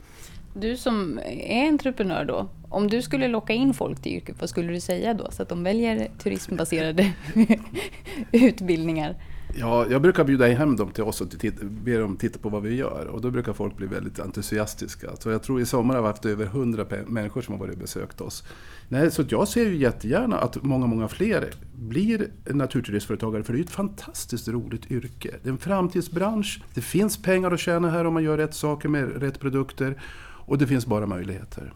Du 0.53 0.77
som 0.77 1.19
är 1.25 1.67
entreprenör 1.67 2.25
då, 2.25 2.49
om 2.69 2.87
du 2.87 3.01
skulle 3.01 3.27
locka 3.27 3.53
in 3.53 3.73
folk 3.73 4.01
till 4.01 4.11
yrket, 4.11 4.35
vad 4.39 4.49
skulle 4.49 4.73
du 4.73 4.79
säga 4.79 5.13
då? 5.13 5.31
Så 5.31 5.41
att 5.41 5.49
de 5.49 5.63
väljer 5.63 6.07
turismbaserade 6.23 7.13
utbildningar? 8.31 9.15
Ja, 9.57 9.85
jag 9.89 10.01
brukar 10.01 10.24
bjuda 10.24 10.47
hem 10.47 10.75
dem 10.75 10.91
till 10.91 11.03
oss 11.03 11.21
och 11.21 11.27
be 11.62 11.97
dem 11.97 12.17
titta 12.17 12.39
på 12.39 12.50
vad 12.50 12.63
vi 12.63 12.75
gör. 12.75 13.07
Och 13.07 13.21
då 13.21 13.31
brukar 13.31 13.53
folk 13.53 13.77
bli 13.77 13.88
väldigt 13.88 14.19
entusiastiska. 14.19 15.15
Så 15.19 15.29
jag 15.29 15.43
tror 15.43 15.62
i 15.62 15.65
sommar 15.65 15.95
har 15.95 16.01
vi 16.01 16.07
haft 16.07 16.25
över 16.25 16.45
100 16.45 16.85
människor 17.07 17.41
som 17.41 17.53
har 17.53 17.59
varit 17.59 17.74
och 17.74 17.81
besökt 17.81 18.21
oss. 18.21 18.43
Nej, 18.89 19.12
så 19.12 19.24
jag 19.29 19.47
ser 19.47 19.65
ju 19.65 19.75
jättegärna 19.75 20.38
att 20.38 20.63
många, 20.63 20.88
många 20.88 21.07
fler 21.07 21.50
blir 21.75 22.27
naturturistföretagare. 22.45 23.43
För 23.43 23.53
det 23.53 23.59
är 23.59 23.63
ett 23.63 23.69
fantastiskt 23.69 24.47
roligt 24.47 24.91
yrke. 24.91 25.35
Det 25.43 25.50
är 25.50 25.51
en 25.51 25.57
framtidsbransch. 25.57 26.63
Det 26.74 26.81
finns 26.81 27.21
pengar 27.21 27.51
att 27.51 27.59
tjäna 27.59 27.89
här 27.89 28.05
om 28.05 28.13
man 28.13 28.24
gör 28.24 28.38
rätt 28.38 28.55
saker 28.55 28.89
med 28.89 29.21
rätt 29.21 29.39
produkter. 29.39 30.01
Och 30.47 30.57
det 30.57 30.67
finns 30.67 30.85
bara 30.85 31.05
möjligheter. 31.05 31.74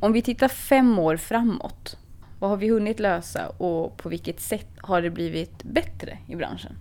Om 0.00 0.12
vi 0.12 0.22
tittar 0.22 0.48
fem 0.48 0.98
år 0.98 1.16
framåt, 1.16 1.96
vad 2.38 2.50
har 2.50 2.56
vi 2.56 2.68
hunnit 2.68 3.00
lösa 3.00 3.48
och 3.48 3.96
på 3.96 4.08
vilket 4.08 4.40
sätt 4.40 4.68
har 4.76 5.02
det 5.02 5.10
blivit 5.10 5.62
bättre 5.62 6.18
i 6.26 6.36
branschen? 6.36 6.72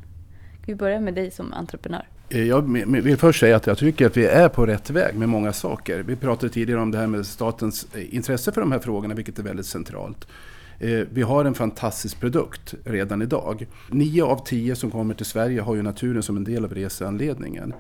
Vi 0.66 0.76
börjar 0.76 1.00
med 1.00 1.14
dig 1.14 1.32
som 1.32 1.54
entreprenör? 1.54 2.08
Eh, 2.30 2.44
jag 2.44 2.62
vill 3.02 3.18
först 3.18 3.40
säga 3.40 3.56
att 3.56 3.68
jag 3.68 3.78
tycker 3.78 4.06
att 4.06 4.18
vi 4.18 4.26
är 4.26 4.50
på 4.50 4.66
rätt 4.66 4.90
väg 4.90 5.16
med 5.16 5.30
många 5.30 5.54
saker. 5.54 6.04
Vi 6.04 6.16
pratade 6.16 6.54
tidigare 6.54 6.82
om 6.82 6.92
det 6.92 6.98
här 6.98 7.08
med 7.08 7.26
statens 7.26 7.88
eh, 7.96 8.16
intresse 8.16 8.52
för 8.52 8.62
de 8.62 8.72
här 8.72 8.80
frågorna, 8.80 9.16
vilket 9.16 9.40
är 9.40 9.44
väldigt 9.44 9.66
centralt. 9.66 10.28
Eh, 10.80 11.00
vi 11.14 11.22
har 11.22 11.46
en 11.46 11.54
fantastisk 11.54 12.20
produkt 12.20 12.74
redan 12.86 13.22
idag. 13.22 13.68
Nio 13.90 14.24
av 14.24 14.46
tio 14.46 14.76
som 14.76 14.92
kommer 14.92 15.14
till 15.14 15.26
Sverige 15.26 15.62
har 15.62 15.76
ju 15.76 15.82
naturen 15.82 16.24
som 16.24 16.38
en 16.38 16.44
del 16.44 16.66
av 16.66 16.74
reseanledningen. 16.74 17.74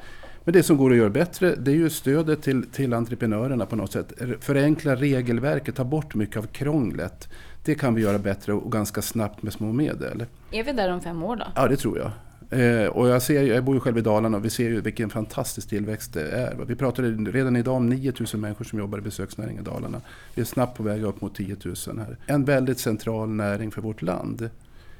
Men 0.47 0.53
det 0.53 0.63
som 0.63 0.77
går 0.77 0.91
att 0.91 0.97
göra 0.97 1.09
bättre 1.09 1.55
det 1.55 1.71
är 1.71 1.75
ju 1.75 1.89
stödet 1.89 2.41
till, 2.41 2.63
till 2.71 2.93
entreprenörerna 2.93 3.65
på 3.65 3.75
något 3.75 3.91
sätt. 3.91 4.13
Förenkla 4.39 4.95
regelverket, 4.95 5.75
ta 5.75 5.83
bort 5.83 6.15
mycket 6.15 6.37
av 6.37 6.43
krånglet. 6.43 7.29
Det 7.63 7.75
kan 7.75 7.95
vi 7.95 8.01
göra 8.01 8.19
bättre 8.19 8.53
och 8.53 8.71
ganska 8.71 9.01
snabbt 9.01 9.43
med 9.43 9.53
små 9.53 9.73
medel. 9.73 10.25
Är 10.51 10.63
vi 10.63 10.71
där 10.71 10.91
om 10.91 11.01
fem 11.01 11.23
år 11.23 11.35
då? 11.35 11.45
Ja, 11.55 11.67
det 11.67 11.75
tror 11.75 11.97
jag. 11.97 12.11
Eh, 12.59 12.87
och 12.87 13.07
jag, 13.07 13.21
ser, 13.21 13.43
jag 13.43 13.63
bor 13.63 13.75
ju 13.75 13.79
själv 13.79 13.97
i 13.97 14.01
Dalarna 14.01 14.37
och 14.37 14.45
vi 14.45 14.49
ser 14.49 14.69
ju 14.69 14.81
vilken 14.81 15.09
fantastisk 15.09 15.69
tillväxt 15.69 16.13
det 16.13 16.31
är. 16.31 16.55
Vi 16.67 16.75
pratar 16.75 17.31
redan 17.31 17.55
idag 17.55 17.75
om 17.75 17.89
9000 17.89 18.41
människor 18.41 18.65
som 18.65 18.79
jobbar 18.79 18.97
i 18.97 19.01
besöksnäringen 19.01 19.61
i 19.61 19.65
Dalarna. 19.65 20.01
Vi 20.35 20.41
är 20.41 20.45
snabbt 20.45 20.77
på 20.77 20.83
väg 20.83 21.03
upp 21.03 21.21
mot 21.21 21.35
10 21.35 21.55
000 21.65 21.75
här. 21.99 22.17
En 22.25 22.45
väldigt 22.45 22.79
central 22.79 23.29
näring 23.29 23.71
för 23.71 23.81
vårt 23.81 24.01
land. 24.01 24.49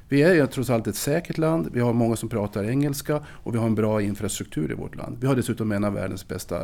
Vi 0.08 0.22
är 0.22 0.34
ju 0.34 0.46
trots 0.46 0.70
allt 0.70 0.86
ett 0.86 0.96
säkert 0.96 1.38
land, 1.38 1.68
vi 1.72 1.80
har 1.80 1.92
många 1.92 2.16
som 2.16 2.28
pratar 2.28 2.64
engelska 2.64 3.22
och 3.28 3.54
vi 3.54 3.58
har 3.58 3.66
en 3.66 3.74
bra 3.74 4.02
infrastruktur 4.02 4.70
i 4.70 4.74
vårt 4.74 4.96
land. 4.96 5.16
Vi 5.20 5.26
har 5.26 5.36
dessutom 5.36 5.72
en 5.72 5.84
av 5.84 5.92
världens 5.92 6.28
bästa 6.28 6.62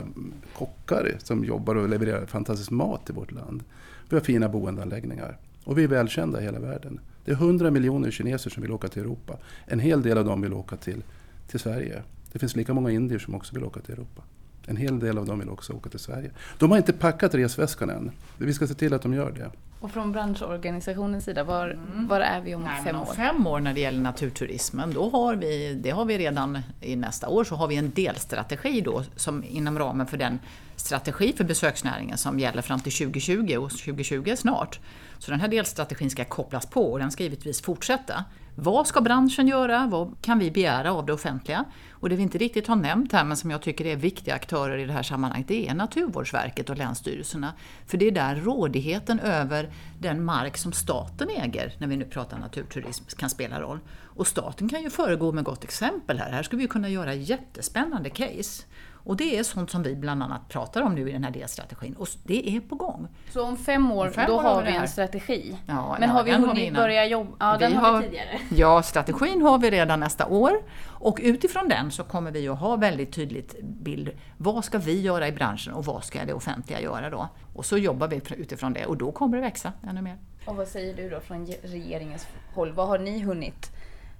kockar 0.56 1.16
som 1.18 1.44
jobbar 1.44 1.74
och 1.74 1.88
levererar 1.88 2.26
fantastisk 2.26 2.70
mat 2.70 3.10
i 3.10 3.12
vårt 3.12 3.32
land. 3.32 3.62
Vi 4.08 4.16
har 4.16 4.24
fina 4.24 4.48
boendeanläggningar 4.48 5.38
och 5.64 5.78
vi 5.78 5.84
är 5.84 5.88
välkända 5.88 6.40
i 6.40 6.44
hela 6.44 6.58
världen. 6.58 7.00
Det 7.24 7.30
är 7.30 7.34
100 7.36 7.70
miljoner 7.70 8.10
kineser 8.10 8.50
som 8.50 8.62
vill 8.62 8.72
åka 8.72 8.88
till 8.88 9.02
Europa. 9.02 9.38
En 9.66 9.80
hel 9.80 10.02
del 10.02 10.18
av 10.18 10.24
dem 10.24 10.40
vill 10.40 10.52
åka 10.52 10.76
till, 10.76 11.02
till 11.48 11.60
Sverige. 11.60 12.02
Det 12.32 12.38
finns 12.38 12.56
lika 12.56 12.74
många 12.74 12.90
indier 12.90 13.18
som 13.18 13.34
också 13.34 13.54
vill 13.54 13.64
åka 13.64 13.80
till 13.80 13.94
Europa. 13.94 14.22
En 14.66 14.76
hel 14.76 14.98
del 14.98 15.18
av 15.18 15.26
dem 15.26 15.38
vill 15.38 15.48
också 15.48 15.72
åka 15.72 15.90
till 15.90 15.98
Sverige. 15.98 16.30
De 16.58 16.70
har 16.70 16.78
inte 16.78 16.92
packat 16.92 17.34
resväskan 17.34 17.90
än. 17.90 18.10
Vi 18.38 18.54
ska 18.54 18.66
se 18.66 18.74
till 18.74 18.94
att 18.94 19.02
de 19.02 19.14
gör 19.14 19.32
det. 19.32 19.50
Och 19.84 19.90
från 19.90 20.12
branschorganisationens 20.12 21.24
sida, 21.24 21.44
var, 21.44 21.70
mm. 21.70 22.08
var 22.08 22.20
är 22.20 22.40
vi 22.40 22.54
om 22.54 22.62
Nej, 22.62 22.84
fem 22.84 22.96
år? 22.96 23.00
Om 23.00 23.14
fem 23.16 23.46
år 23.46 23.60
när 23.60 23.74
det 23.74 23.80
gäller 23.80 24.00
naturturismen, 24.00 24.94
då 24.94 25.10
har 25.10 25.34
vi, 25.34 25.74
det 25.74 25.90
har 25.90 26.04
vi 26.04 26.18
redan 26.18 26.58
i 26.80 26.96
nästa 26.96 27.28
år, 27.28 27.44
så 27.44 27.54
har 27.54 27.66
vi 27.66 27.76
en 27.76 27.90
delstrategi 27.90 28.80
då 28.80 29.02
som 29.16 29.44
inom 29.44 29.78
ramen 29.78 30.06
för 30.06 30.16
den 30.16 30.38
strategi 30.76 31.32
för 31.36 31.44
besöksnäringen 31.44 32.18
som 32.18 32.40
gäller 32.40 32.62
fram 32.62 32.80
till 32.80 32.92
2020 32.92 33.56
och 33.56 33.70
2020 33.70 34.28
är 34.28 34.36
snart. 34.36 34.80
Så 35.24 35.30
den 35.30 35.40
här 35.40 35.48
delstrategin 35.48 36.10
ska 36.10 36.24
kopplas 36.24 36.66
på 36.66 36.92
och 36.92 36.98
den 36.98 37.10
ska 37.10 37.22
givetvis 37.22 37.62
fortsätta. 37.62 38.24
Vad 38.54 38.86
ska 38.86 39.00
branschen 39.00 39.48
göra? 39.48 39.86
Vad 39.86 40.16
kan 40.22 40.38
vi 40.38 40.50
begära 40.50 40.92
av 40.92 41.06
det 41.06 41.12
offentliga? 41.12 41.64
Och 41.90 42.08
det 42.08 42.16
vi 42.16 42.22
inte 42.22 42.38
riktigt 42.38 42.66
har 42.66 42.76
nämnt 42.76 43.12
här, 43.12 43.24
men 43.24 43.36
som 43.36 43.50
jag 43.50 43.62
tycker 43.62 43.86
är 43.86 43.96
viktiga 43.96 44.34
aktörer 44.34 44.78
i 44.78 44.84
det 44.84 44.92
här 44.92 45.02
sammanhanget, 45.02 45.48
det 45.48 45.68
är 45.68 45.74
Naturvårdsverket 45.74 46.70
och 46.70 46.76
länsstyrelserna. 46.76 47.52
För 47.86 47.98
det 47.98 48.06
är 48.06 48.10
där 48.10 48.36
rådigheten 48.36 49.20
över 49.20 49.70
den 50.00 50.24
mark 50.24 50.56
som 50.56 50.72
staten 50.72 51.28
äger, 51.30 51.74
när 51.78 51.86
vi 51.86 51.96
nu 51.96 52.04
pratar 52.04 52.38
naturturism, 52.38 53.04
kan 53.16 53.30
spela 53.30 53.60
roll. 53.60 53.78
Och 54.02 54.26
staten 54.26 54.68
kan 54.68 54.82
ju 54.82 54.90
föregå 54.90 55.32
med 55.32 55.44
gott 55.44 55.64
exempel 55.64 56.18
här. 56.18 56.32
Här 56.32 56.42
skulle 56.42 56.62
vi 56.62 56.68
kunna 56.68 56.88
göra 56.88 57.14
jättespännande 57.14 58.10
case. 58.10 58.64
Och 59.04 59.16
det 59.16 59.38
är 59.38 59.42
sånt 59.42 59.70
som 59.70 59.82
vi 59.82 59.96
bland 59.96 60.22
annat 60.22 60.48
pratar 60.48 60.82
om 60.82 60.94
nu 60.94 61.08
i 61.08 61.12
den 61.12 61.24
här 61.24 61.30
delstrategin 61.30 61.94
och 61.94 62.08
det 62.22 62.56
är 62.56 62.60
på 62.60 62.74
gång. 62.74 63.08
Så 63.30 63.42
om 63.42 63.56
fem 63.56 63.92
år, 63.92 64.06
om 64.06 64.12
fem 64.12 64.26
då 64.26 64.36
år 64.36 64.42
har 64.42 64.62
vi 64.62 64.76
en 64.76 64.88
strategi? 64.88 65.56
Ja, 65.66 65.96
Men 66.00 66.08
ja, 66.08 66.14
har 66.14 66.24
vi 66.24 66.32
hunnit 66.32 66.74
börja 66.74 67.06
jobba? 67.06 67.30
Ja, 67.38 67.56
den 67.58 67.76
har, 67.76 67.98
vi 67.98 68.04
tidigare. 68.04 68.38
Ja, 68.50 68.82
strategin 68.82 69.42
har 69.42 69.58
vi 69.58 69.70
redan 69.70 70.00
nästa 70.00 70.26
år 70.26 70.52
och 70.86 71.18
utifrån 71.22 71.68
den 71.68 71.90
så 71.90 72.04
kommer 72.04 72.30
vi 72.30 72.48
att 72.48 72.58
ha 72.58 72.76
väldigt 72.76 73.12
tydligt 73.12 73.62
bild. 73.62 74.10
Vad 74.36 74.64
ska 74.64 74.78
vi 74.78 75.00
göra 75.00 75.28
i 75.28 75.32
branschen 75.32 75.72
och 75.74 75.84
vad 75.84 76.04
ska 76.04 76.24
det 76.24 76.34
offentliga 76.34 76.80
göra 76.80 77.10
då? 77.10 77.28
Och 77.54 77.64
så 77.64 77.78
jobbar 77.78 78.08
vi 78.08 78.20
utifrån 78.36 78.72
det 78.72 78.86
och 78.86 78.96
då 78.96 79.12
kommer 79.12 79.36
det 79.36 79.42
växa 79.42 79.72
ännu 79.88 80.02
mer. 80.02 80.18
Och 80.44 80.56
vad 80.56 80.68
säger 80.68 80.96
du 80.96 81.10
då 81.10 81.20
från 81.20 81.46
regeringens 81.62 82.26
håll? 82.54 82.72
Vad 82.72 82.88
har 82.88 82.98
ni 82.98 83.20
hunnit 83.20 83.70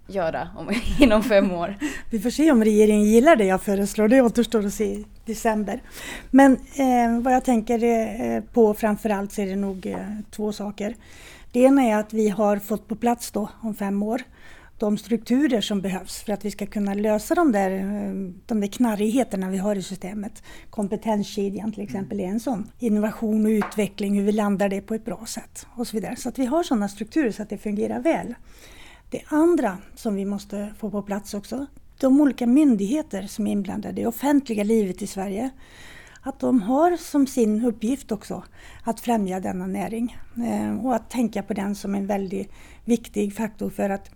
göra 0.06 0.48
om, 0.56 0.70
inom 1.00 1.22
fem 1.22 1.52
år. 1.52 1.76
Vi 2.10 2.20
får 2.20 2.30
se 2.30 2.50
om 2.50 2.64
regeringen 2.64 3.04
gillar 3.04 3.36
det 3.36 3.44
jag 3.44 3.62
föreslår, 3.62 4.08
det 4.08 4.22
återstår 4.22 4.66
att 4.66 4.74
se 4.74 4.84
i 4.84 5.04
december. 5.24 5.80
Men 6.30 6.52
eh, 6.52 7.20
vad 7.20 7.34
jag 7.34 7.44
tänker 7.44 7.84
eh, 7.84 8.40
på 8.40 8.74
framförallt 8.74 9.32
så 9.32 9.42
är 9.42 9.46
det 9.46 9.56
nog 9.56 9.86
eh, 9.86 9.98
två 10.30 10.52
saker. 10.52 10.94
Det 11.52 11.60
ena 11.60 11.82
är 11.82 11.96
att 11.96 12.12
vi 12.12 12.28
har 12.28 12.56
fått 12.56 12.88
på 12.88 12.96
plats 12.96 13.30
då 13.30 13.48
om 13.60 13.74
fem 13.74 14.02
år 14.02 14.22
de 14.78 14.98
strukturer 14.98 15.60
som 15.60 15.80
behövs 15.80 16.22
för 16.22 16.32
att 16.32 16.44
vi 16.44 16.50
ska 16.50 16.66
kunna 16.66 16.94
lösa 16.94 17.34
de 17.34 17.52
där, 17.52 17.70
eh, 17.70 18.12
de 18.46 18.60
där 18.60 18.66
knarrigheterna 18.66 19.50
vi 19.50 19.58
har 19.58 19.76
i 19.76 19.82
systemet. 19.82 20.42
Kompetenskedjan 20.70 21.72
till 21.72 21.82
exempel 21.82 22.20
är 22.20 22.24
en 22.24 22.40
sån. 22.40 22.70
Innovation 22.78 23.46
och 23.46 23.50
utveckling, 23.50 24.14
hur 24.14 24.24
vi 24.24 24.32
landar 24.32 24.68
det 24.68 24.80
på 24.80 24.94
ett 24.94 25.04
bra 25.04 25.26
sätt 25.26 25.66
och 25.76 25.86
så 25.86 25.96
vidare. 25.96 26.16
Så 26.16 26.28
att 26.28 26.38
vi 26.38 26.46
har 26.46 26.62
sådana 26.62 26.88
strukturer 26.88 27.30
så 27.30 27.42
att 27.42 27.50
det 27.50 27.58
fungerar 27.58 28.00
väl. 28.00 28.34
Det 29.10 29.22
andra 29.26 29.78
som 29.94 30.14
vi 30.14 30.24
måste 30.24 30.74
få 30.78 30.90
på 30.90 31.02
plats 31.02 31.34
också, 31.34 31.66
de 32.00 32.20
olika 32.20 32.46
myndigheter 32.46 33.22
som 33.22 33.46
är 33.46 33.52
inblandade 33.52 34.00
i 34.00 34.06
offentliga 34.06 34.64
livet 34.64 35.02
i 35.02 35.06
Sverige, 35.06 35.50
att 36.20 36.40
de 36.40 36.62
har 36.62 36.96
som 36.96 37.26
sin 37.26 37.64
uppgift 37.64 38.12
också 38.12 38.44
att 38.82 39.00
främja 39.00 39.40
denna 39.40 39.66
näring 39.66 40.16
eh, 40.46 40.86
och 40.86 40.94
att 40.94 41.10
tänka 41.10 41.42
på 41.42 41.54
den 41.54 41.74
som 41.74 41.94
en 41.94 42.06
väldigt 42.06 42.52
viktig 42.84 43.36
faktor 43.36 43.70
för 43.70 43.90
att 43.90 44.10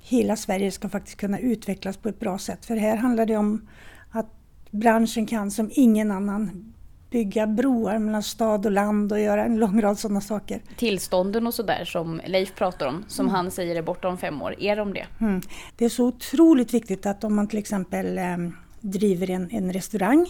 hela 0.00 0.36
Sverige 0.36 0.70
ska 0.70 0.88
faktiskt 0.88 1.16
kunna 1.16 1.38
utvecklas 1.38 1.96
på 1.96 2.08
ett 2.08 2.20
bra 2.20 2.38
sätt. 2.38 2.64
För 2.64 2.76
här 2.76 2.96
handlar 2.96 3.26
det 3.26 3.36
om 3.36 3.68
att 4.10 4.26
branschen 4.70 5.26
kan 5.26 5.50
som 5.50 5.70
ingen 5.72 6.10
annan 6.10 6.73
bygga 7.14 7.46
broar 7.46 7.98
mellan 7.98 8.22
stad 8.22 8.66
och 8.66 8.72
land 8.72 9.12
och 9.12 9.20
göra 9.20 9.44
en 9.44 9.56
lång 9.56 9.82
rad 9.82 9.98
sådana 9.98 10.20
saker. 10.20 10.60
Tillstånden 10.76 11.46
och 11.46 11.54
sådär 11.54 11.84
som 11.84 12.20
Leif 12.26 12.54
pratar 12.54 12.86
om, 12.86 13.04
som 13.08 13.26
mm. 13.26 13.34
han 13.34 13.50
säger 13.50 13.76
är 13.76 13.82
bortom 13.82 14.18
fem 14.18 14.42
år, 14.42 14.54
är 14.58 14.76
de 14.76 14.94
det? 14.94 15.06
Mm. 15.20 15.40
Det 15.76 15.84
är 15.84 15.88
så 15.88 16.06
otroligt 16.06 16.74
viktigt 16.74 17.06
att 17.06 17.24
om 17.24 17.34
man 17.34 17.48
till 17.48 17.58
exempel 17.58 18.18
eh, 18.18 18.36
driver 18.80 19.30
en, 19.30 19.50
en 19.50 19.72
restaurang 19.72 20.26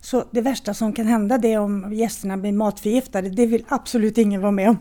så 0.00 0.24
det 0.30 0.40
värsta 0.40 0.74
som 0.74 0.92
kan 0.92 1.06
hända 1.06 1.38
det 1.38 1.52
är 1.52 1.58
om 1.58 1.92
gästerna 1.92 2.36
blir 2.36 2.52
matförgiftade. 2.52 3.28
Det 3.30 3.46
vill 3.46 3.64
absolut 3.68 4.18
ingen 4.18 4.40
vara 4.40 4.52
med 4.52 4.68
om. 4.68 4.78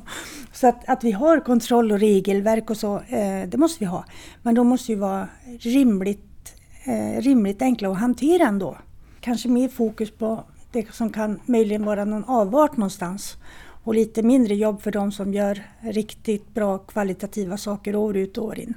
Så 0.54 0.67
att, 0.67 0.89
att 0.89 1.04
vi 1.04 1.12
har 1.12 1.39
kontroll 1.39 1.91
och 1.91 2.00
regelverk 2.00 2.69
och 2.69 2.78
så, 2.78 2.95
eh, 2.95 3.47
det 3.47 3.58
måste 3.58 3.80
vi 3.80 3.86
ha. 3.86 4.06
Men 4.43 4.56
de 4.56 4.67
måste 4.67 4.91
ju 4.91 4.97
vara 4.97 5.28
rimligt, 5.60 6.54
eh, 6.86 7.21
rimligt 7.21 7.62
enkla 7.62 7.89
att 7.89 8.00
hantera 8.00 8.47
ändå. 8.47 8.78
Kanske 9.19 9.50
mer 9.50 9.69
fokus 9.69 10.12
på 10.12 10.43
det 10.71 10.93
som 10.93 11.10
kan 11.10 11.39
möjligen 11.45 11.86
vara 11.86 12.06
någon 12.06 12.23
avart 12.23 12.77
någonstans. 12.77 13.38
Och 13.84 13.95
lite 13.95 14.23
mindre 14.23 14.56
jobb 14.56 14.82
för 14.82 14.91
de 14.91 15.12
som 15.12 15.34
gör 15.34 15.63
riktigt 15.80 16.53
bra 16.53 16.77
kvalitativa 16.77 17.58
saker 17.58 17.95
år 17.95 18.17
ut 18.17 18.38
och 18.38 18.45
år 18.45 18.60
in. 18.60 18.73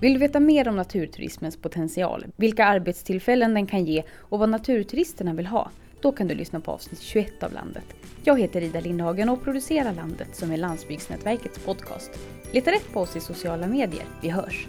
Vill 0.00 0.12
du 0.12 0.18
veta 0.18 0.40
mer 0.40 0.68
om 0.68 0.76
naturturismens 0.76 1.56
potential, 1.56 2.24
vilka 2.36 2.64
arbetstillfällen 2.64 3.54
den 3.54 3.66
kan 3.66 3.84
ge 3.84 4.02
och 4.18 4.38
vad 4.38 4.48
naturturisterna 4.48 5.34
vill 5.34 5.46
ha? 5.46 5.70
Då 6.00 6.12
kan 6.12 6.28
du 6.28 6.34
lyssna 6.34 6.60
på 6.60 6.70
avsnitt 6.70 7.00
21 7.00 7.42
av 7.42 7.52
Landet. 7.52 7.84
Jag 8.24 8.40
heter 8.40 8.60
Ida 8.60 8.80
Lindhagen 8.80 9.28
och 9.28 9.44
producerar 9.44 9.92
Landet 9.92 10.28
som 10.36 10.50
är 10.50 10.56
Landsbygdsnätverkets 10.56 11.58
podcast. 11.58 12.10
Leta 12.52 12.70
rätt 12.70 12.92
på 12.92 13.00
oss 13.00 13.16
i 13.16 13.20
sociala 13.20 13.66
medier. 13.66 14.04
Vi 14.22 14.28
hörs! 14.28 14.68